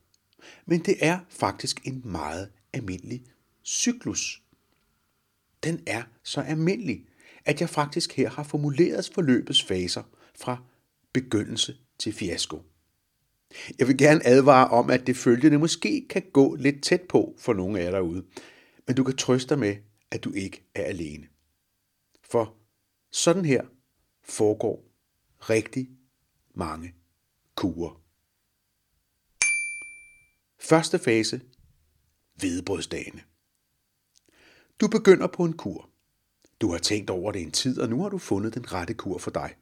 Men 0.66 0.80
det 0.80 0.96
er 1.00 1.18
faktisk 1.28 1.86
en 1.86 2.02
meget 2.04 2.50
almindelig 2.72 3.24
cyklus. 3.64 4.42
Den 5.64 5.82
er 5.86 6.02
så 6.22 6.40
almindelig, 6.40 7.06
at 7.44 7.60
jeg 7.60 7.68
faktisk 7.68 8.12
her 8.12 8.30
har 8.30 8.42
formuleret 8.42 9.10
forløbets 9.14 9.62
faser 9.62 10.02
fra 10.34 10.62
begyndelse 11.12 11.76
til 11.98 12.12
fiasko. 12.12 12.62
Jeg 13.78 13.88
vil 13.88 13.98
gerne 13.98 14.26
advare 14.26 14.68
om, 14.68 14.90
at 14.90 15.06
det 15.06 15.16
følgende 15.16 15.58
måske 15.58 16.06
kan 16.10 16.22
gå 16.32 16.54
lidt 16.54 16.82
tæt 16.82 17.02
på 17.02 17.34
for 17.38 17.52
nogle 17.52 17.80
af 17.80 17.84
jer 17.84 17.90
derude, 17.90 18.24
men 18.86 18.96
du 18.96 19.04
kan 19.04 19.16
trøste 19.16 19.48
dig 19.48 19.58
med, 19.58 19.76
at 20.10 20.24
du 20.24 20.32
ikke 20.32 20.64
er 20.74 20.84
alene. 20.84 21.26
For 22.30 22.54
sådan 23.12 23.44
her 23.44 23.62
foregår 24.22 24.84
rigtig 25.40 25.88
mange 26.54 26.94
kurer. 27.54 28.00
Første 30.60 30.98
fase. 30.98 31.40
Hvedebrødsdagene. 32.34 33.22
Du 34.80 34.88
begynder 34.88 35.26
på 35.26 35.44
en 35.44 35.52
kur. 35.52 35.90
Du 36.60 36.70
har 36.70 36.78
tænkt 36.78 37.10
over 37.10 37.32
det 37.32 37.42
en 37.42 37.50
tid, 37.50 37.80
og 37.80 37.88
nu 37.88 38.02
har 38.02 38.08
du 38.08 38.18
fundet 38.18 38.54
den 38.54 38.72
rette 38.72 38.94
kur 38.94 39.18
for 39.18 39.30
dig. 39.30 39.54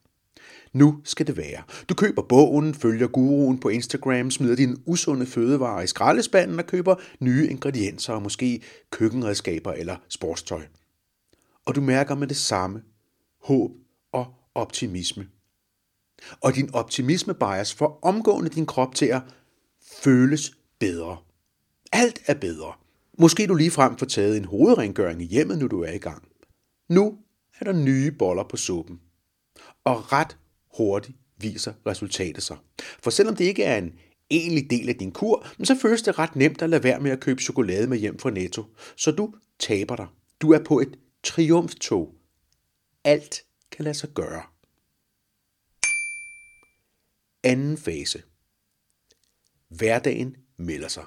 Nu 0.73 1.01
skal 1.05 1.27
det 1.27 1.37
være. 1.37 1.63
Du 1.89 1.95
køber 1.95 2.23
bogen, 2.23 2.75
følger 2.75 3.07
guruen 3.07 3.59
på 3.59 3.69
Instagram, 3.69 4.31
smider 4.31 4.57
dine 4.57 4.77
usunde 4.87 5.27
fødevarer 5.27 5.83
i 5.83 5.87
skraldespanden 5.87 6.59
og 6.59 6.67
køber 6.67 6.95
nye 7.21 7.49
ingredienser 7.49 8.13
og 8.13 8.23
måske 8.23 8.63
køkkenredskaber 8.91 9.73
eller 9.73 9.97
sportstøj. 10.09 10.63
Og 11.65 11.75
du 11.75 11.81
mærker 11.81 12.15
med 12.15 12.27
det 12.27 12.37
samme 12.37 12.83
håb 13.43 13.71
og 14.13 14.27
optimisme. 14.55 15.27
Og 16.41 16.55
din 16.55 16.75
optimisme 16.75 17.35
bias 17.35 17.75
får 17.75 17.99
omgående 18.03 18.51
din 18.51 18.67
krop 18.67 18.95
til 18.95 19.07
at 19.07 19.23
føles 20.03 20.53
bedre. 20.79 21.17
Alt 21.93 22.23
er 22.27 22.35
bedre. 22.35 22.73
Måske 23.19 23.47
du 23.47 23.55
lige 23.55 23.71
frem 23.71 23.97
får 23.97 24.07
taget 24.07 24.37
en 24.37 24.45
hovedrengøring 24.45 25.23
i 25.23 25.25
hjemmet, 25.25 25.59
nu 25.59 25.67
du 25.67 25.83
er 25.83 25.93
i 25.93 25.99
gang. 25.99 26.29
Nu 26.89 27.19
er 27.61 27.65
der 27.65 27.73
nye 27.73 28.11
boller 28.11 28.45
på 28.45 28.57
suppen. 28.57 29.01
Og 29.85 30.13
ret 30.13 30.37
hurtigt 30.77 31.19
viser 31.37 31.73
resultatet 31.87 32.43
sig. 32.43 32.57
For 33.03 33.11
selvom 33.11 33.37
det 33.37 33.45
ikke 33.45 33.65
er 33.65 33.79
en 33.79 33.99
egentlig 34.31 34.71
del 34.71 34.89
af 34.89 34.95
din 34.95 35.13
kur, 35.13 35.47
så 35.65 35.79
føles 35.83 36.03
det 36.03 36.19
ret 36.19 36.37
nemt 36.37 36.63
at 36.63 36.71
lade 36.71 36.83
være 36.83 37.01
med 37.01 37.11
at 37.11 37.21
købe 37.21 37.43
chokolade 37.43 37.87
med 37.87 37.99
hjem 37.99 38.19
fra 38.19 38.31
Netto. 38.31 38.65
Så 38.97 39.11
du 39.11 39.35
taber 39.59 39.97
dig. 39.97 40.07
Du 40.41 40.53
er 40.53 40.65
på 40.65 40.81
et 40.81 40.99
triumftog. 41.23 42.15
Alt 43.05 43.45
kan 43.71 43.85
lade 43.85 43.95
sig 43.95 44.09
gøre. 44.15 44.43
Anden 47.45 47.77
fase. 47.77 48.23
Hverdagen 49.69 50.37
melder 50.57 50.89
sig. 50.89 51.05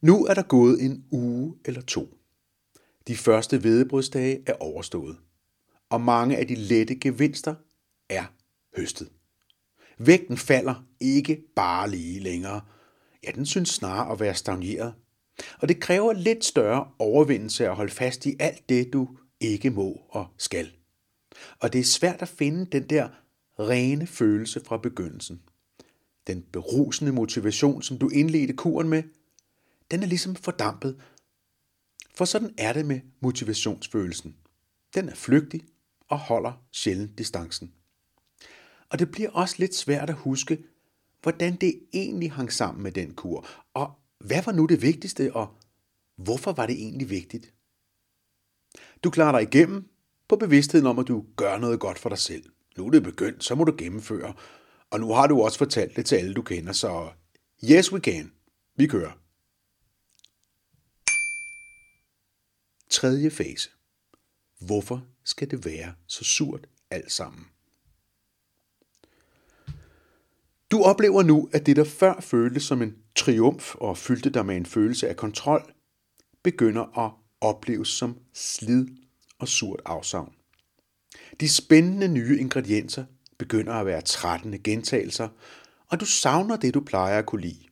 Nu 0.00 0.24
er 0.26 0.34
der 0.34 0.42
gået 0.42 0.84
en 0.84 1.04
uge 1.10 1.54
eller 1.64 1.80
to. 1.80 2.18
De 3.06 3.16
første 3.16 3.58
hvedebrødsdage 3.58 4.42
er 4.46 4.54
overstået, 4.60 5.16
og 5.90 6.00
mange 6.00 6.36
af 6.36 6.46
de 6.46 6.54
lette 6.54 6.94
gevinster 6.94 7.54
er 8.08 8.24
høstet. 8.76 9.08
Vægten 9.98 10.36
falder 10.36 10.84
ikke 11.00 11.42
bare 11.56 11.90
lige 11.90 12.20
længere. 12.20 12.60
Ja, 13.24 13.30
den 13.30 13.46
synes 13.46 13.68
snarere 13.68 14.12
at 14.12 14.20
være 14.20 14.34
stagneret. 14.34 14.94
Og 15.58 15.68
det 15.68 15.80
kræver 15.80 16.12
lidt 16.12 16.44
større 16.44 16.88
overvindelse 16.98 17.68
at 17.68 17.76
holde 17.76 17.92
fast 17.92 18.26
i 18.26 18.36
alt 18.38 18.68
det, 18.68 18.92
du 18.92 19.08
ikke 19.40 19.70
må 19.70 20.00
og 20.08 20.26
skal. 20.38 20.72
Og 21.60 21.72
det 21.72 21.78
er 21.78 21.84
svært 21.84 22.22
at 22.22 22.28
finde 22.28 22.66
den 22.66 22.90
der 22.90 23.08
rene 23.58 24.06
følelse 24.06 24.60
fra 24.64 24.76
begyndelsen. 24.76 25.42
Den 26.26 26.42
berusende 26.52 27.12
motivation, 27.12 27.82
som 27.82 27.98
du 27.98 28.08
indledte 28.08 28.54
kuren 28.54 28.88
med, 28.88 29.02
den 29.90 30.02
er 30.02 30.06
ligesom 30.06 30.36
fordampet. 30.36 31.00
For 32.14 32.24
sådan 32.24 32.54
er 32.58 32.72
det 32.72 32.86
med 32.86 33.00
motivationsfølelsen. 33.20 34.36
Den 34.94 35.08
er 35.08 35.14
flygtig 35.14 35.62
og 36.08 36.18
holder 36.18 36.52
sjældent 36.72 37.18
distancen. 37.18 37.72
Og 38.90 38.98
det 38.98 39.10
bliver 39.10 39.30
også 39.30 39.54
lidt 39.58 39.74
svært 39.74 40.10
at 40.10 40.16
huske, 40.16 40.64
hvordan 41.22 41.56
det 41.56 41.80
egentlig 41.92 42.32
hang 42.32 42.52
sammen 42.52 42.82
med 42.82 42.92
den 42.92 43.14
kur, 43.14 43.46
og 43.74 43.92
hvad 44.18 44.42
var 44.42 44.52
nu 44.52 44.66
det 44.66 44.82
vigtigste, 44.82 45.32
og 45.34 45.56
hvorfor 46.16 46.52
var 46.52 46.66
det 46.66 46.74
egentlig 46.74 47.10
vigtigt? 47.10 47.54
Du 49.04 49.10
klarer 49.10 49.32
dig 49.32 49.42
igennem 49.42 49.88
på 50.28 50.36
bevidstheden 50.36 50.86
om, 50.86 50.98
at 50.98 51.08
du 51.08 51.24
gør 51.36 51.58
noget 51.58 51.80
godt 51.80 51.98
for 51.98 52.08
dig 52.08 52.18
selv. 52.18 52.44
Nu 52.76 52.86
er 52.86 52.90
det 52.90 53.02
begyndt, 53.02 53.44
så 53.44 53.54
må 53.54 53.64
du 53.64 53.74
gennemføre. 53.78 54.34
Og 54.90 55.00
nu 55.00 55.12
har 55.12 55.26
du 55.26 55.42
også 55.42 55.58
fortalt 55.58 55.96
det 55.96 56.06
til 56.06 56.16
alle, 56.16 56.34
du 56.34 56.42
kender, 56.42 56.72
så 56.72 57.10
yes 57.70 57.92
we 57.92 58.00
can. 58.00 58.32
Vi 58.76 58.86
kører. 58.86 59.12
Tredje 62.90 63.30
fase. 63.30 63.70
Hvorfor 64.60 65.06
skal 65.26 65.50
det 65.50 65.64
være 65.64 65.92
så 66.06 66.24
surt 66.24 66.66
alt 66.90 67.12
sammen? 67.12 67.46
Du 70.70 70.82
oplever 70.82 71.22
nu, 71.22 71.48
at 71.52 71.66
det, 71.66 71.76
der 71.76 71.84
før 71.84 72.20
føltes 72.20 72.62
som 72.62 72.82
en 72.82 72.96
triumf 73.14 73.74
og 73.74 73.98
fyldte 73.98 74.30
dig 74.30 74.46
med 74.46 74.56
en 74.56 74.66
følelse 74.66 75.08
af 75.08 75.16
kontrol, 75.16 75.72
begynder 76.42 76.98
at 76.98 77.10
opleves 77.40 77.88
som 77.88 78.18
slid 78.34 78.86
og 79.38 79.48
surt 79.48 79.80
afsavn. 79.84 80.32
De 81.40 81.48
spændende 81.48 82.08
nye 82.08 82.38
ingredienser 82.38 83.04
begynder 83.38 83.72
at 83.72 83.86
være 83.86 84.00
trættende 84.00 84.58
gentagelser, 84.58 85.28
og 85.88 86.00
du 86.00 86.04
savner 86.04 86.56
det, 86.56 86.74
du 86.74 86.80
plejer 86.80 87.18
at 87.18 87.26
kunne 87.26 87.40
lide. 87.42 87.64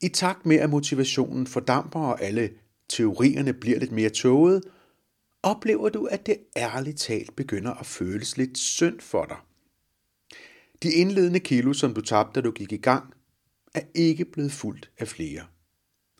I 0.00 0.08
takt 0.08 0.46
med, 0.46 0.56
at 0.56 0.70
motivationen 0.70 1.46
fordamper 1.46 2.00
og 2.00 2.22
alle 2.22 2.50
teorierne 2.88 3.52
bliver 3.52 3.78
lidt 3.78 3.92
mere 3.92 4.10
tåget, 4.10 4.62
oplever 5.42 5.88
du, 5.88 6.04
at 6.06 6.26
det 6.26 6.38
ærligt 6.56 6.98
talt 6.98 7.36
begynder 7.36 7.74
at 7.74 7.86
føles 7.86 8.36
lidt 8.36 8.58
synd 8.58 9.00
for 9.00 9.24
dig. 9.24 9.36
De 10.82 10.92
indledende 10.92 11.40
kilo, 11.40 11.72
som 11.72 11.94
du 11.94 12.00
tabte, 12.00 12.40
da 12.40 12.44
du 12.44 12.50
gik 12.50 12.72
i 12.72 12.76
gang, 12.76 13.14
er 13.74 13.82
ikke 13.94 14.24
blevet 14.24 14.52
fuldt 14.52 14.90
af 14.98 15.08
flere. 15.08 15.46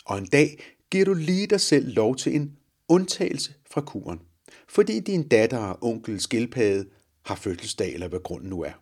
Og 0.04 0.18
en 0.18 0.26
dag 0.26 0.62
giver 0.90 1.04
du 1.04 1.14
lige 1.14 1.46
dig 1.46 1.60
selv 1.60 1.94
lov 1.94 2.16
til 2.16 2.34
en 2.34 2.56
undtagelse 2.88 3.54
fra 3.70 3.80
kuren, 3.80 4.20
fordi 4.68 5.00
din 5.00 5.28
datter 5.28 5.58
og 5.58 5.78
onkel 5.82 6.20
skildpadde 6.20 6.88
har 7.22 7.34
fødselsdag, 7.34 7.94
eller 7.94 8.08
hvad 8.08 8.20
grunden 8.20 8.50
nu 8.50 8.62
er. 8.62 8.72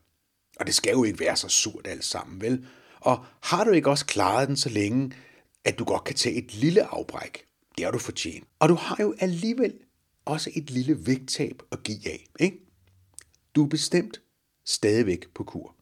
Og 0.61 0.67
det 0.67 0.75
skal 0.75 0.91
jo 0.91 1.05
ikke 1.05 1.21
være 1.21 1.37
så 1.37 1.49
surt 1.49 1.87
alt 1.87 2.05
sammen, 2.05 2.41
vel? 2.41 2.67
Og 3.01 3.25
har 3.43 3.65
du 3.65 3.71
ikke 3.71 3.91
også 3.91 4.07
klaret 4.07 4.49
den 4.49 4.57
så 4.57 4.69
længe, 4.69 5.13
at 5.65 5.79
du 5.79 5.85
godt 5.85 6.05
kan 6.05 6.17
tage 6.17 6.35
et 6.35 6.55
lille 6.55 6.85
afbræk? 6.85 7.45
Det 7.77 7.85
har 7.85 7.93
du 7.93 7.99
fortjent. 7.99 8.49
Og 8.59 8.69
du 8.69 8.75
har 8.75 8.97
jo 9.01 9.15
alligevel 9.19 9.75
også 10.25 10.51
et 10.55 10.71
lille 10.71 11.07
vægttab 11.07 11.63
at 11.73 11.83
give 11.83 12.09
af, 12.09 12.27
ikke? 12.41 12.59
Du 13.55 13.65
er 13.65 13.69
bestemt 13.69 14.23
stadigvæk 14.65 15.29
på 15.35 15.45
kur. 15.45 15.77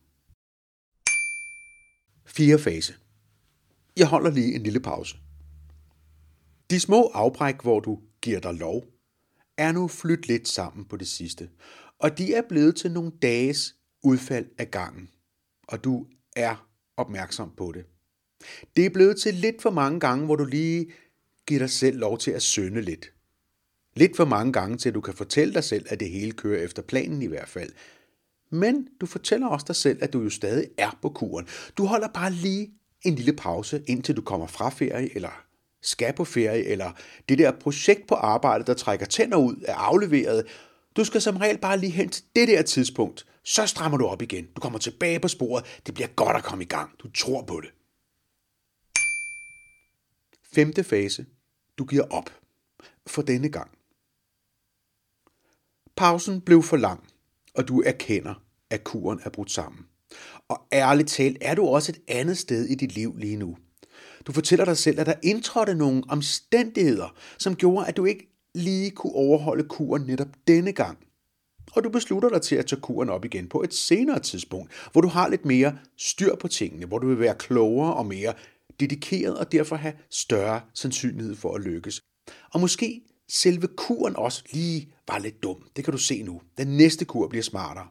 Fire 2.27 2.59
fase. 2.59 2.95
Jeg 3.97 4.07
holder 4.07 4.31
lige 4.31 4.55
en 4.55 4.63
lille 4.63 4.81
pause. 4.81 5.17
De 6.71 6.81
små 6.81 7.11
afbræk, 7.15 7.63
hvor 7.63 7.81
du 7.81 8.01
giver 8.23 8.41
dig 8.41 8.55
lov, 8.55 8.85
er 9.57 9.73
nu 9.73 9.89
flyttet 9.89 10.29
lidt 10.29 10.49
sammen 10.49 10.85
på 10.85 10.97
det 10.97 11.09
sidste, 11.09 11.51
og 11.99 12.19
de 12.19 12.35
er 12.35 12.43
blevet 12.49 12.77
til 12.77 12.93
nogle 12.93 13.13
dages 13.23 13.77
udfald 14.03 14.47
af 14.59 14.71
gangen, 14.71 15.11
og 15.69 15.85
du 15.85 16.07
er 16.37 16.69
opmærksom 16.97 17.55
på 17.57 17.73
det. 17.73 17.85
Det 18.77 18.87
er 18.87 18.91
blevet 18.91 19.21
til 19.21 19.35
lidt 19.35 19.63
for 19.63 19.71
mange 19.71 20.01
gange, 20.01 20.25
hvor 20.25 20.37
du 20.37 20.45
lige 20.45 20.93
giver 21.47 21.59
dig 21.59 21.71
selv 21.71 21.99
lov 21.99 22.19
til 22.19 22.31
at 22.31 22.43
sønde 22.43 22.81
lidt. 22.81 23.13
Lidt 23.97 24.17
for 24.17 24.25
mange 24.25 24.53
gange 24.53 24.77
til, 24.77 24.89
at 24.89 24.95
du 24.95 25.01
kan 25.01 25.15
fortælle 25.15 25.55
dig 25.55 25.65
selv, 25.65 25.87
at 25.89 26.01
det 26.01 26.11
hele 26.11 26.33
kører 26.33 26.65
efter 26.65 26.83
planen 26.83 27.23
i 27.23 27.27
hvert 27.27 27.49
fald. 27.49 27.73
Men 28.51 28.89
du 29.01 29.07
fortæller 29.07 29.47
også 29.47 29.65
dig 29.69 29.77
selv, 29.77 29.99
at 30.03 30.13
du 30.13 30.23
jo 30.23 30.31
stadig 30.31 30.69
er 30.79 30.99
på 31.03 31.09
kuren. 31.09 31.47
Du 31.79 31.87
holder 31.87 32.09
bare 32.09 32.33
lige 32.33 32.71
en 33.03 33.15
lille 33.15 33.33
pause, 33.33 33.83
indtil 33.87 34.17
du 34.17 34.23
kommer 34.23 34.47
fra 34.47 34.69
ferie, 34.69 35.15
eller 35.15 35.45
skal 35.83 36.13
på 36.13 36.25
ferie, 36.25 36.65
eller 36.65 36.93
det 37.29 37.39
der 37.39 37.53
projekt 37.61 38.07
på 38.07 38.15
arbejde, 38.15 38.65
der 38.65 38.75
trækker 38.75 39.07
tænder 39.07 39.37
ud, 39.37 39.65
er 39.67 39.75
afleveret. 39.75 40.47
Du 40.97 41.05
skal 41.05 41.21
som 41.21 41.37
regel 41.37 41.59
bare 41.59 41.79
lige 41.79 41.93
hen 41.93 42.09
til 42.09 42.25
det 42.37 42.49
der 42.49 42.63
tidspunkt. 42.63 43.27
Så 43.45 43.67
strammer 43.67 43.99
du 43.99 44.07
op 44.07 44.23
igen. 44.23 44.47
Du 44.57 44.61
kommer 44.61 44.79
tilbage 44.79 45.21
på 45.21 45.29
sporet. 45.29 45.65
Det 45.87 45.95
bliver 45.95 46.09
godt 46.09 46.37
at 46.37 46.45
komme 46.45 46.65
i 46.65 46.67
gang. 46.67 46.91
Du 46.99 47.11
tror 47.11 47.43
på 47.43 47.61
det. 47.61 47.71
Femte 50.55 50.85
fase. 50.85 51.27
Du 51.79 51.85
giver 51.85 52.05
op. 52.11 52.31
For 53.07 53.23
denne 53.23 53.49
gang. 53.49 53.78
Pausen 55.99 56.41
blev 56.41 56.63
for 56.63 56.77
lang, 56.77 57.01
og 57.55 57.69
du 57.69 57.83
erkender, 57.87 58.35
at 58.71 58.85
kuren 58.85 59.21
er 59.25 59.31
brudt 59.31 59.51
sammen. 59.51 59.87
Og 60.49 60.61
ærligt 60.73 61.09
talt 61.09 61.39
er 61.41 61.55
du 61.55 61.67
også 61.67 61.93
et 61.93 62.01
andet 62.09 62.39
sted 62.39 62.65
i 62.65 62.75
dit 62.75 62.95
liv 62.95 63.17
lige 63.17 63.37
nu. 63.37 63.57
Du 64.27 64.33
fortæller 64.33 64.65
dig 64.65 64.77
selv, 64.77 65.01
at 65.01 65.07
der 65.07 65.15
indtrådte 65.23 65.75
nogle 65.75 66.03
omstændigheder, 66.09 67.15
som 67.39 67.57
gjorde, 67.57 67.87
at 67.87 67.97
du 67.97 68.05
ikke 68.05 68.29
lige 68.55 68.91
kunne 68.91 69.13
overholde 69.13 69.69
kuren 69.69 70.03
netop 70.03 70.29
denne 70.47 70.73
gang. 70.73 70.99
Og 71.73 71.85
du 71.85 71.91
beslutter 71.91 72.29
dig 72.29 72.43
til 72.43 72.57
at 72.57 72.67
tage 72.67 72.81
kuren 72.81 73.09
op 73.09 73.25
igen 73.25 73.49
på 73.49 73.63
et 73.63 73.75
senere 73.75 74.21
tidspunkt, 74.21 74.73
hvor 74.93 75.01
du 75.01 75.09
har 75.09 75.29
lidt 75.29 75.45
mere 75.45 75.79
styr 75.97 76.37
på 76.37 76.49
tingene, 76.49 76.87
hvor 76.87 76.99
du 76.99 77.09
vil 77.09 77.21
være 77.21 77.35
klogere 77.35 77.95
og 77.95 78.07
mere 78.07 78.35
dedikeret 78.81 79.39
og 79.39 79.53
derfor 79.53 79.77
have 79.77 79.95
større 80.11 80.61
sandsynlighed 80.75 81.35
for 81.35 81.55
at 81.55 81.61
lykkes. 81.61 82.01
Og 82.53 82.61
måske 82.61 83.03
selve 83.29 83.69
kuren 83.77 84.17
også 84.17 84.45
lige 84.53 84.93
var 85.09 85.19
lidt 85.19 85.43
dum. 85.43 85.69
Det 85.77 85.85
kan 85.85 85.93
du 85.93 85.99
se 85.99 86.23
nu. 86.23 86.43
Den 86.59 86.77
næste 86.77 87.05
kur 87.05 87.29
bliver 87.29 87.43
smartere. 87.43 87.89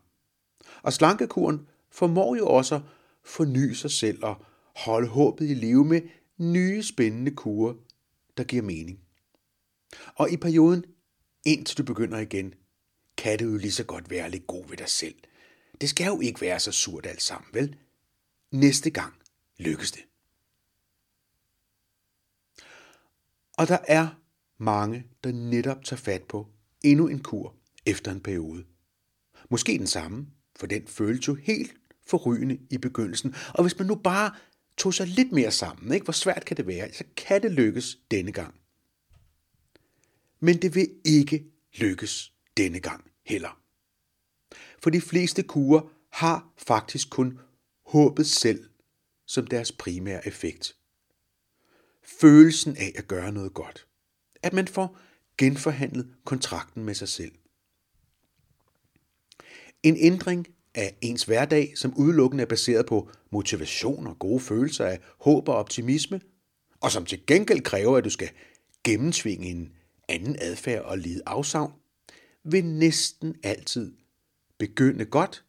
Og 0.82 0.94
slankekuren 0.94 1.68
formår 1.92 2.36
jo 2.36 2.48
også 2.48 2.76
at 2.76 2.82
forny 3.24 3.74
sig 3.74 3.92
selv 3.92 4.24
og 4.24 4.36
holde 4.76 5.08
håbet 5.08 5.50
i 5.50 5.54
live 5.54 5.86
med 5.86 6.02
nye 6.38 6.84
spændende 6.84 7.32
kurer, 7.32 7.74
der 8.38 8.44
giver 8.44 8.64
mening. 8.64 9.00
Og 10.16 10.32
i 10.32 10.38
perioden, 10.38 10.86
indtil 11.46 11.78
du 11.78 11.84
begynder 11.84 12.18
igen, 12.18 12.54
kan 13.18 13.40
du 13.40 13.46
jo 13.46 13.58
lige 13.58 13.72
så 13.72 13.84
godt 13.84 14.10
være 14.10 14.30
lidt 14.30 14.48
god 14.48 14.68
ved 14.70 14.78
dig 14.78 14.90
selv. 14.90 15.16
Det 15.82 15.90
skal 15.90 16.06
jo 16.06 16.20
ikke 16.20 16.42
være 16.42 16.60
så 16.60 16.72
surt 16.72 17.06
alt 17.06 17.22
sammen, 17.22 17.50
vel? 17.54 17.76
Næste 18.52 18.90
gang 18.90 19.14
lykkes 19.58 19.92
det. 19.92 20.02
Og 23.54 23.68
der 23.68 23.78
er 23.88 24.08
mange, 24.58 25.08
der 25.24 25.32
netop 25.32 25.84
tager 25.84 26.00
fat 26.00 26.24
på 26.24 26.48
endnu 26.84 27.08
en 27.08 27.20
kur 27.20 27.56
efter 27.86 28.12
en 28.12 28.22
periode. 28.22 28.66
Måske 29.50 29.78
den 29.78 29.88
samme, 29.88 30.28
for 30.56 30.68
den 30.68 30.88
føles 30.88 31.28
jo 31.28 31.36
helt 31.36 31.74
forrygende 32.08 32.60
i 32.70 32.78
begyndelsen. 32.78 33.36
Og 33.54 33.64
hvis 33.64 33.78
man 33.78 33.88
nu 33.88 33.96
bare 33.96 34.36
tog 34.78 34.94
sig 34.94 35.08
lidt 35.08 35.32
mere 35.32 35.52
sammen, 35.52 35.94
ikke? 35.94 36.04
hvor 36.04 36.14
svært 36.14 36.46
kan 36.46 36.58
det 36.58 36.68
være, 36.68 36.94
så 36.94 37.04
kan 37.18 37.42
det 37.42 37.52
lykkes 37.52 37.98
denne 38.12 38.32
gang. 38.32 38.56
Men 40.40 40.62
det 40.62 40.76
vil 40.76 40.90
ikke 41.06 41.46
lykkes 41.78 42.34
denne 42.58 42.80
gang 42.80 43.12
heller. 43.26 43.62
For 44.80 44.90
de 44.90 45.02
fleste 45.02 45.44
kurer 45.44 45.82
har 46.10 46.54
faktisk 46.58 47.10
kun 47.10 47.40
håbet 47.86 48.28
selv 48.28 48.70
som 49.26 49.48
deres 49.48 49.72
primære 49.72 50.28
effekt. 50.28 50.76
Følelsen 52.04 52.78
af 52.78 52.94
at 52.96 53.08
gøre 53.08 53.32
noget 53.32 53.54
godt. 53.54 53.87
At 54.48 54.54
man 54.54 54.68
får 54.68 54.98
genforhandlet 55.38 56.08
kontrakten 56.26 56.84
med 56.84 56.94
sig 56.94 57.10
selv. 57.10 57.32
En 59.84 59.98
ændring 60.00 60.48
af 60.76 60.98
ens 61.02 61.24
hverdag, 61.24 61.74
som 61.76 61.98
udelukkende 61.98 62.42
er 62.42 62.48
baseret 62.48 62.86
på 62.86 63.10
motivation 63.32 64.08
og 64.08 64.20
gode 64.20 64.40
følelser 64.40 64.86
af 64.86 65.00
håb 65.20 65.48
og 65.50 65.56
optimisme, 65.56 66.22
og 66.82 66.92
som 66.92 67.06
til 67.06 67.26
gengæld 67.26 67.62
kræver, 67.62 67.98
at 67.98 68.04
du 68.04 68.10
skal 68.10 68.30
gennemtvinge 68.84 69.48
en 69.48 69.74
anden 70.10 70.36
adfærd 70.40 70.84
og 70.84 70.98
lide 70.98 71.22
afsavn, 71.26 71.74
vil 72.44 72.66
næsten 72.66 73.36
altid 73.44 73.94
begynde 74.58 75.06
godt, 75.06 75.46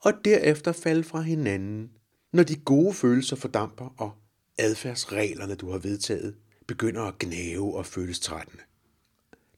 og 0.00 0.12
derefter 0.24 0.72
falde 0.72 1.04
fra 1.04 1.20
hinanden, 1.20 1.90
når 2.32 2.42
de 2.42 2.56
gode 2.56 2.94
følelser 2.94 3.36
fordamper 3.36 3.94
og 3.98 4.12
adfærdsreglerne, 4.58 5.54
du 5.54 5.70
har 5.70 5.78
vedtaget, 5.78 6.36
begynder 6.68 7.02
at 7.02 7.18
gnave 7.18 7.76
og 7.76 7.86
føles 7.86 8.20
trættende. 8.20 8.62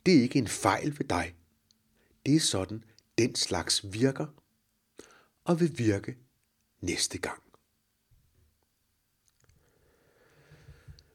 Det 0.07 0.19
er 0.19 0.23
ikke 0.23 0.39
en 0.39 0.49
fejl 0.49 0.99
ved 0.99 1.09
dig. 1.09 1.35
Det 2.27 2.37
er 2.37 2.41
sådan, 2.41 2.85
den 3.19 3.35
slags 3.35 3.93
virker 3.93 4.27
og 5.45 5.61
vil 5.61 5.79
virke 5.79 6.17
næste 6.81 7.19
gang. 7.19 7.43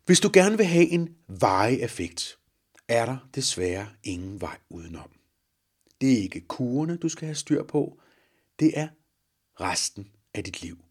Hvis 0.05 0.19
du 0.19 0.29
gerne 0.33 0.57
vil 0.57 0.65
have 0.65 0.87
en 0.87 1.17
varig 1.27 1.81
effekt, 1.81 2.39
er 2.87 3.05
der 3.05 3.17
desværre 3.35 3.87
ingen 4.03 4.41
vej 4.41 4.57
udenom. 4.69 5.11
Det 6.01 6.13
er 6.13 6.21
ikke 6.21 6.41
kurerne, 6.41 6.97
du 6.97 7.09
skal 7.09 7.25
have 7.25 7.35
styr 7.35 7.63
på. 7.63 7.99
Det 8.59 8.79
er 8.79 8.87
resten 9.59 10.11
af 10.33 10.43
dit 10.43 10.61
liv. 10.61 10.84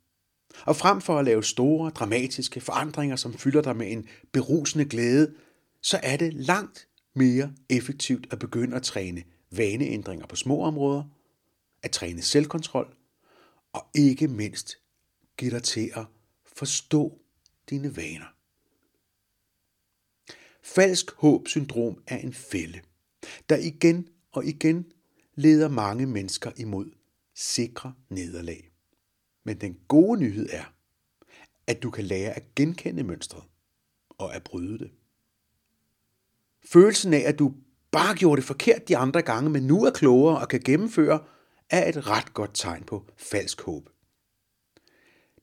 Og 0.67 0.77
frem 0.77 1.01
for 1.01 1.19
at 1.19 1.25
lave 1.25 1.45
store, 1.45 1.91
dramatiske 1.91 2.61
forandringer, 2.61 3.17
som 3.17 3.35
fylder 3.35 3.63
dig 3.63 3.77
med 3.77 3.93
en 3.93 4.09
berusende 4.33 4.85
glæde, 4.85 5.35
så 5.81 6.01
er 6.03 6.17
det 6.17 6.35
langt 6.35 6.89
mere 7.15 7.53
effektivt 7.69 8.27
at 8.31 8.39
begynde 8.39 8.77
at 8.77 8.83
træne 8.83 9.23
vaneændringer 9.51 10.27
på 10.27 10.37
små 10.37 10.63
områder, 10.63 11.05
at 11.83 11.91
træne 11.91 12.23
selvkontrol, 12.23 12.95
og 13.73 13.87
ikke 13.95 14.29
mindst 14.29 14.79
give 15.37 15.51
dig 15.51 15.63
til 15.63 15.91
at 15.95 16.05
forstå 16.57 17.19
dine 17.71 17.97
vaner. 17.97 18.35
Falsk 20.63 21.11
håb-syndrom 21.15 22.03
er 22.07 22.17
en 22.17 22.33
fælde, 22.33 22.81
der 23.49 23.57
igen 23.57 24.09
og 24.33 24.45
igen 24.45 24.87
leder 25.35 25.69
mange 25.69 26.07
mennesker 26.07 26.51
imod 26.57 26.91
sikre 27.35 27.95
nederlag. 28.09 28.74
Men 29.45 29.61
den 29.61 29.79
gode 29.89 30.21
nyhed 30.21 30.49
er, 30.53 30.75
at 31.67 31.83
du 31.83 31.91
kan 31.91 32.05
lære 32.05 32.33
at 32.33 32.55
genkende 32.55 33.03
mønstret 33.03 33.43
og 34.11 34.35
at 34.35 34.45
bryde 34.45 34.79
det. 34.79 34.91
Følelsen 36.65 37.15
af, 37.15 37.23
at 37.27 37.39
du 37.39 37.55
bare 37.91 38.17
gjorde 38.17 38.41
det 38.41 38.47
forkert 38.47 38.89
de 38.89 38.97
andre 38.97 39.23
gange, 39.23 39.51
men 39.51 39.63
nu 39.63 39.85
er 39.85 39.91
klogere 39.91 40.39
og 40.39 40.49
kan 40.49 40.61
gennemføre, 40.61 41.25
er 41.71 41.89
et 41.89 42.07
ret 42.07 42.35
godt 42.35 42.51
tegn 42.55 42.85
på 42.85 43.07
falsk 43.17 43.61
håb. 43.61 43.91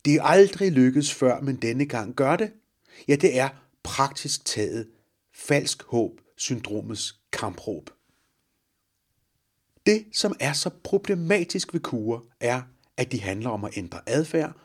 Det 0.05 0.15
er 0.15 0.23
aldrig 0.23 0.71
lykkedes 0.71 1.13
før, 1.13 1.41
men 1.41 1.55
denne 1.55 1.85
gang 1.85 2.15
gør 2.15 2.35
det. 2.35 2.53
Ja, 3.07 3.15
det 3.15 3.39
er 3.39 3.49
praktisk 3.83 4.45
taget 4.45 4.89
falsk 5.33 5.83
håb 5.83 6.21
syndromets 6.37 7.19
kampråb. 7.31 7.89
Det, 9.85 10.05
som 10.13 10.35
er 10.39 10.53
så 10.53 10.69
problematisk 10.83 11.73
ved 11.73 11.81
kurer, 11.81 12.19
er, 12.39 12.61
at 12.97 13.11
de 13.11 13.21
handler 13.21 13.49
om 13.49 13.63
at 13.63 13.77
ændre 13.77 14.01
adfærd, 14.05 14.57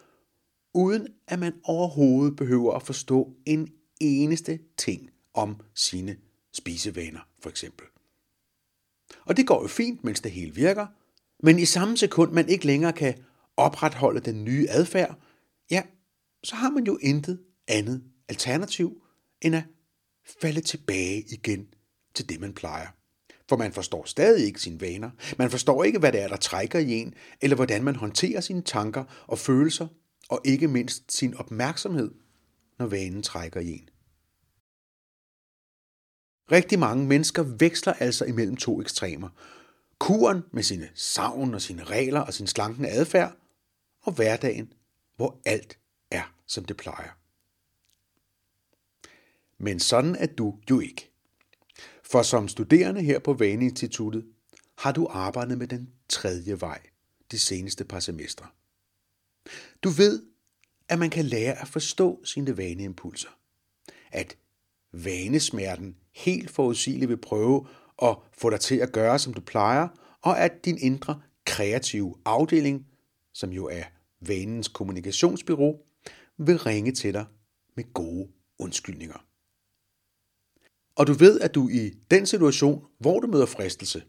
uden 0.75 1.09
at 1.27 1.39
man 1.39 1.53
overhovedet 1.65 2.37
behøver 2.37 2.75
at 2.75 2.83
forstå 2.83 3.37
en 3.47 3.69
eneste 4.01 4.59
ting 4.77 5.11
om 5.35 5.61
sine 5.75 6.17
spisevaner, 6.53 7.21
for 7.43 7.51
eksempel. 7.51 7.87
Og 9.25 9.37
det 9.37 9.47
går 9.47 9.63
jo 9.63 9.69
fint, 9.69 10.05
mens 10.05 10.21
det 10.21 10.33
hele 10.33 10.55
virker, 10.55 10.87
men 11.43 11.59
i 11.59 11.65
samme 11.65 11.97
sekund, 11.97 12.33
man 12.33 12.49
ikke 12.49 12.67
længere 12.67 12.93
kan 12.93 13.25
opretholde 13.57 14.21
den 14.21 14.45
nye 14.45 14.67
adfærd, 14.71 15.19
ja, 15.71 15.83
så 16.43 16.57
har 16.57 16.71
man 16.71 16.85
jo 16.85 16.99
intet 17.03 17.41
andet 17.69 18.05
alternativ, 18.29 19.03
end 19.43 19.57
at 19.57 19.65
falde 20.43 20.61
tilbage 20.61 21.21
igen 21.21 21.75
til 22.15 22.29
det, 22.29 22.41
man 22.41 22.53
plejer. 22.53 22.89
For 23.49 23.57
man 23.57 23.73
forstår 23.73 24.05
stadig 24.05 24.47
ikke 24.47 24.61
sine 24.61 24.81
vaner. 24.81 25.11
Man 25.39 25.51
forstår 25.51 25.85
ikke, 25.85 25.99
hvad 25.99 26.13
det 26.13 26.21
er, 26.21 26.29
der 26.29 26.37
trækker 26.37 26.79
i 26.79 26.93
en, 26.93 27.15
eller 27.41 27.57
hvordan 27.57 27.85
man 27.85 27.97
håndterer 27.97 28.41
sine 28.41 28.63
tanker 28.63 29.05
og 29.27 29.39
følelser, 29.39 29.87
og 30.29 30.41
ikke 30.45 30.69
mindst 30.69 31.13
sin 31.13 31.37
opmærksomhed, 31.37 32.11
når 32.79 32.87
vanen 32.87 33.23
trækker 33.23 33.61
i 33.61 33.73
en. 33.73 33.89
Rigtig 36.53 36.79
mange 36.79 37.07
mennesker 37.07 37.43
veksler 37.43 37.93
altså 37.93 38.25
imellem 38.25 38.57
to 38.57 38.81
ekstremer. 38.81 39.29
Kuren 39.99 40.43
med 40.53 40.63
sine 40.63 40.89
savn 40.95 41.55
og 41.55 41.63
sine 41.63 41.85
regler 41.85 42.21
og 42.21 42.35
sin 42.35 42.47
slankende 42.47 42.89
adfærd, 42.89 43.37
og 44.03 44.13
hverdagen, 44.13 44.73
hvor 45.17 45.41
alt 45.45 45.79
er, 46.11 46.33
som 46.47 46.65
det 46.65 46.77
plejer. 46.77 47.11
Men 49.59 49.81
sådan 49.81 50.17
er 50.17 50.27
du 50.27 50.55
jo 50.71 50.81
ikke. 50.81 51.16
For 52.11 52.23
som 52.23 52.49
studerende 52.49 53.03
her 53.03 53.19
på 53.19 53.33
Vaneinstituttet 53.33 54.25
har 54.79 54.93
du 54.93 55.07
arbejdet 55.11 55.59
med 55.59 55.67
den 55.69 55.89
tredje 56.09 56.61
vej 56.61 56.81
de 57.31 57.39
seneste 57.39 57.85
par 57.85 58.01
semestre. 58.01 58.47
Du 59.83 59.89
ved, 59.89 60.23
at 60.89 60.99
man 60.99 61.11
kan 61.11 61.25
lære 61.25 61.61
at 61.61 61.69
forstå 61.69 62.25
sine 62.25 62.57
vaneimpulser. 62.57 63.29
At 64.13 64.37
vanesmerten 64.93 65.97
helt 66.15 66.51
forudsigeligt 66.51 67.09
vil 67.09 67.17
prøve 67.17 67.67
at 68.03 68.17
få 68.33 68.51
dig 68.51 68.61
til 68.61 68.77
at 68.77 68.93
gøre, 68.93 69.19
som 69.19 69.35
du 69.35 69.41
plejer, 69.41 69.89
og 70.23 70.41
at 70.41 70.65
din 70.65 70.79
indre 70.79 71.21
kreative 71.45 72.15
afdeling, 72.25 72.87
som 73.33 73.51
jo 73.51 73.67
er 73.67 73.85
vanens 74.21 74.69
kommunikationsbyrå, 74.69 75.87
vil 76.39 76.59
ringe 76.59 76.93
til 76.93 77.15
dig 77.15 77.25
med 77.77 77.93
gode 77.95 78.29
undskyldninger. 78.59 79.27
Og 80.97 81.07
du 81.07 81.13
ved, 81.13 81.41
at 81.41 81.55
du 81.55 81.69
i 81.69 81.91
den 82.11 82.27
situation, 82.27 82.85
hvor 82.99 83.21
du 83.21 83.27
møder 83.27 83.47
fristelse, 83.47 84.03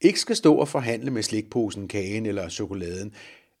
ikke 0.00 0.20
skal 0.20 0.36
stå 0.36 0.54
og 0.54 0.68
forhandle 0.68 1.10
med 1.10 1.22
slikposen, 1.22 1.88
kagen 1.88 2.26
eller 2.26 2.48
chokoladen, 2.48 3.14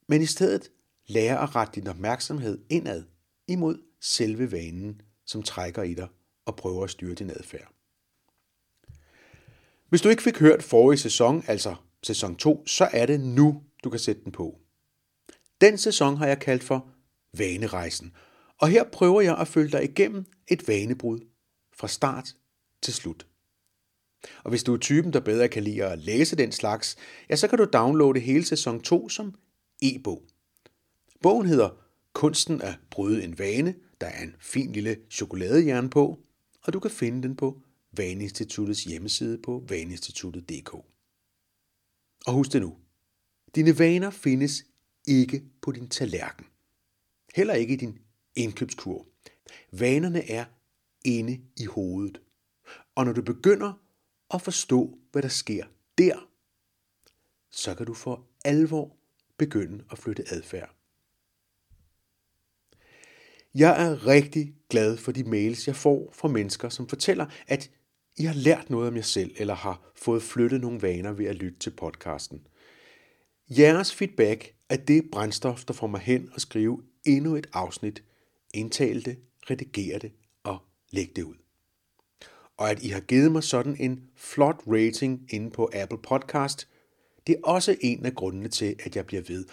men 0.08 0.22
i 0.22 0.26
stedet 0.26 0.70
lære 1.06 1.42
at 1.42 1.56
rette 1.56 1.80
din 1.80 1.88
opmærksomhed 1.88 2.58
indad 2.70 3.04
imod 3.48 3.82
selve 4.00 4.52
vanen, 4.52 5.00
som 5.26 5.42
trækker 5.42 5.82
i 5.82 5.94
dig 5.94 6.08
og 6.46 6.56
prøver 6.56 6.84
at 6.84 6.90
styre 6.90 7.14
din 7.14 7.30
adfærd. 7.30 7.72
Hvis 9.88 10.00
du 10.00 10.08
ikke 10.08 10.22
fik 10.22 10.38
hørt 10.38 10.62
forrige 10.62 10.98
sæson, 10.98 11.44
altså 11.46 11.74
sæson 12.02 12.36
2, 12.36 12.66
så 12.66 12.88
er 12.92 13.06
det 13.06 13.20
nu, 13.20 13.62
du 13.84 13.90
kan 13.90 13.98
sætte 13.98 14.24
den 14.24 14.32
på. 14.32 14.58
Den 15.60 15.78
sæson 15.78 16.16
har 16.16 16.26
jeg 16.26 16.38
kaldt 16.38 16.64
for 16.64 16.88
Vanerejsen, 17.38 18.12
og 18.58 18.68
her 18.68 18.84
prøver 18.84 19.20
jeg 19.20 19.38
at 19.38 19.48
følge 19.48 19.72
dig 19.72 19.84
igennem 19.84 20.24
et 20.48 20.68
vanebrud 20.68 21.18
fra 21.72 21.88
start 21.88 22.34
til 22.82 22.94
slut. 22.94 23.26
Og 24.44 24.50
hvis 24.50 24.62
du 24.62 24.74
er 24.74 24.78
typen, 24.78 25.12
der 25.12 25.20
bedre 25.20 25.48
kan 25.48 25.62
lide 25.62 25.84
at 25.84 25.98
læse 25.98 26.36
den 26.36 26.52
slags, 26.52 26.96
ja, 27.30 27.36
så 27.36 27.48
kan 27.48 27.58
du 27.58 27.64
downloade 27.72 28.20
hele 28.20 28.44
sæson 28.44 28.80
2 28.80 29.08
som 29.08 29.34
e-bog. 29.82 30.22
Bogen 31.22 31.46
hedder 31.46 31.70
Kunsten 32.12 32.62
at 32.62 32.78
bryde 32.90 33.24
en 33.24 33.38
vane. 33.38 33.74
Der 34.00 34.06
er 34.06 34.22
en 34.22 34.34
fin 34.40 34.72
lille 34.72 34.96
chokoladehjerne 35.10 35.90
på, 35.90 36.18
og 36.62 36.72
du 36.72 36.80
kan 36.80 36.90
finde 36.90 37.22
den 37.22 37.36
på 37.36 37.62
Vaneinstituttets 37.92 38.84
hjemmeside 38.84 39.38
på 39.38 39.64
vaneinstituttet.dk. 39.68 40.74
Og 42.26 42.32
husk 42.32 42.52
det 42.52 42.62
nu. 42.62 42.76
Dine 43.54 43.78
vaner 43.78 44.10
findes 44.10 44.64
ikke 45.06 45.42
på 45.62 45.72
din 45.72 45.88
tallerken. 45.88 46.46
Heller 47.34 47.54
ikke 47.54 47.74
i 47.74 47.76
din 47.76 47.98
indkøbskur. 48.36 49.06
Vanerne 49.72 50.30
er 50.30 50.44
inde 51.04 51.40
i 51.56 51.64
hovedet. 51.64 52.20
Og 52.98 53.04
når 53.04 53.12
du 53.12 53.22
begynder 53.22 53.72
at 54.34 54.42
forstå, 54.42 54.98
hvad 55.12 55.22
der 55.22 55.28
sker 55.28 55.64
der, 55.98 56.28
så 57.50 57.74
kan 57.74 57.86
du 57.86 57.94
for 57.94 58.26
alvor 58.44 58.96
begynde 59.36 59.84
at 59.90 59.98
flytte 59.98 60.24
adfærd. 60.28 60.74
Jeg 63.54 63.86
er 63.86 64.06
rigtig 64.06 64.54
glad 64.70 64.96
for 64.96 65.12
de 65.12 65.24
mails, 65.24 65.66
jeg 65.66 65.76
får 65.76 66.12
fra 66.12 66.28
mennesker, 66.28 66.68
som 66.68 66.88
fortæller, 66.88 67.26
at 67.46 67.70
I 68.16 68.22
har 68.22 68.34
lært 68.34 68.70
noget 68.70 68.88
om 68.88 68.96
jer 68.96 69.02
selv, 69.02 69.34
eller 69.36 69.54
har 69.54 69.92
fået 69.96 70.22
flyttet 70.22 70.60
nogle 70.60 70.82
vaner 70.82 71.12
ved 71.12 71.26
at 71.26 71.36
lytte 71.36 71.58
til 71.58 71.70
podcasten. 71.70 72.46
Jeres 73.50 73.94
feedback 73.94 74.54
er 74.68 74.76
det 74.76 75.10
brændstof, 75.12 75.64
der 75.64 75.74
får 75.74 75.86
mig 75.86 76.00
hen 76.00 76.30
og 76.32 76.40
skrive 76.40 76.82
endnu 77.06 77.36
et 77.36 77.46
afsnit, 77.52 78.04
indtale 78.54 79.02
det, 79.02 79.18
redigere 79.50 79.98
det 79.98 80.12
og 80.42 80.58
lægge 80.90 81.12
det 81.16 81.22
ud. 81.22 81.47
Og 82.58 82.70
at 82.70 82.82
I 82.82 82.88
har 82.88 83.00
givet 83.00 83.32
mig 83.32 83.44
sådan 83.44 83.76
en 83.80 84.10
flot 84.16 84.62
rating 84.66 85.26
inde 85.30 85.50
på 85.50 85.70
Apple 85.74 85.98
Podcast, 85.98 86.68
det 87.26 87.34
er 87.34 87.40
også 87.48 87.76
en 87.80 88.06
af 88.06 88.14
grundene 88.14 88.48
til, 88.48 88.76
at 88.84 88.96
jeg 88.96 89.06
bliver 89.06 89.22
ved, 89.22 89.44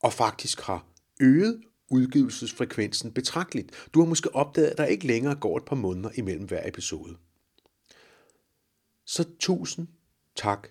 og 0.00 0.12
faktisk 0.12 0.60
har 0.60 0.86
øget 1.20 1.60
udgivelsesfrekvensen 1.90 3.12
betragteligt. 3.12 3.88
Du 3.94 4.00
har 4.00 4.08
måske 4.08 4.34
opdaget, 4.34 4.68
at 4.70 4.78
der 4.78 4.84
ikke 4.84 5.06
længere 5.06 5.34
går 5.34 5.56
et 5.56 5.64
par 5.64 5.76
måneder 5.76 6.10
imellem 6.14 6.44
hver 6.44 6.68
episode. 6.68 7.16
Så 9.04 9.24
tusind 9.38 9.88
tak 10.36 10.68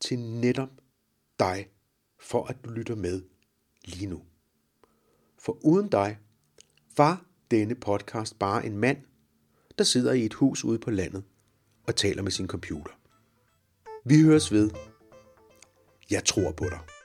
til 0.00 0.18
netop 0.18 0.70
dig, 1.38 1.68
for 2.20 2.44
at 2.46 2.56
du 2.64 2.70
lytter 2.70 2.94
med 2.94 3.22
lige 3.84 4.06
nu. 4.06 4.22
For 5.38 5.58
uden 5.64 5.88
dig 5.88 6.18
var 6.96 7.24
denne 7.50 7.74
podcast 7.74 8.38
bare 8.38 8.66
en 8.66 8.78
mand, 8.78 8.98
der 9.78 9.84
sidder 9.84 10.12
i 10.12 10.24
et 10.24 10.34
hus 10.34 10.64
ude 10.64 10.78
på 10.78 10.90
landet 10.90 11.22
og 11.86 11.96
taler 11.96 12.22
med 12.22 12.30
sin 12.30 12.46
computer. 12.46 12.92
Vi 14.04 14.22
høres 14.22 14.52
ved. 14.52 14.70
Jeg 16.10 16.24
tror 16.24 16.52
på 16.52 16.64
dig. 16.64 16.97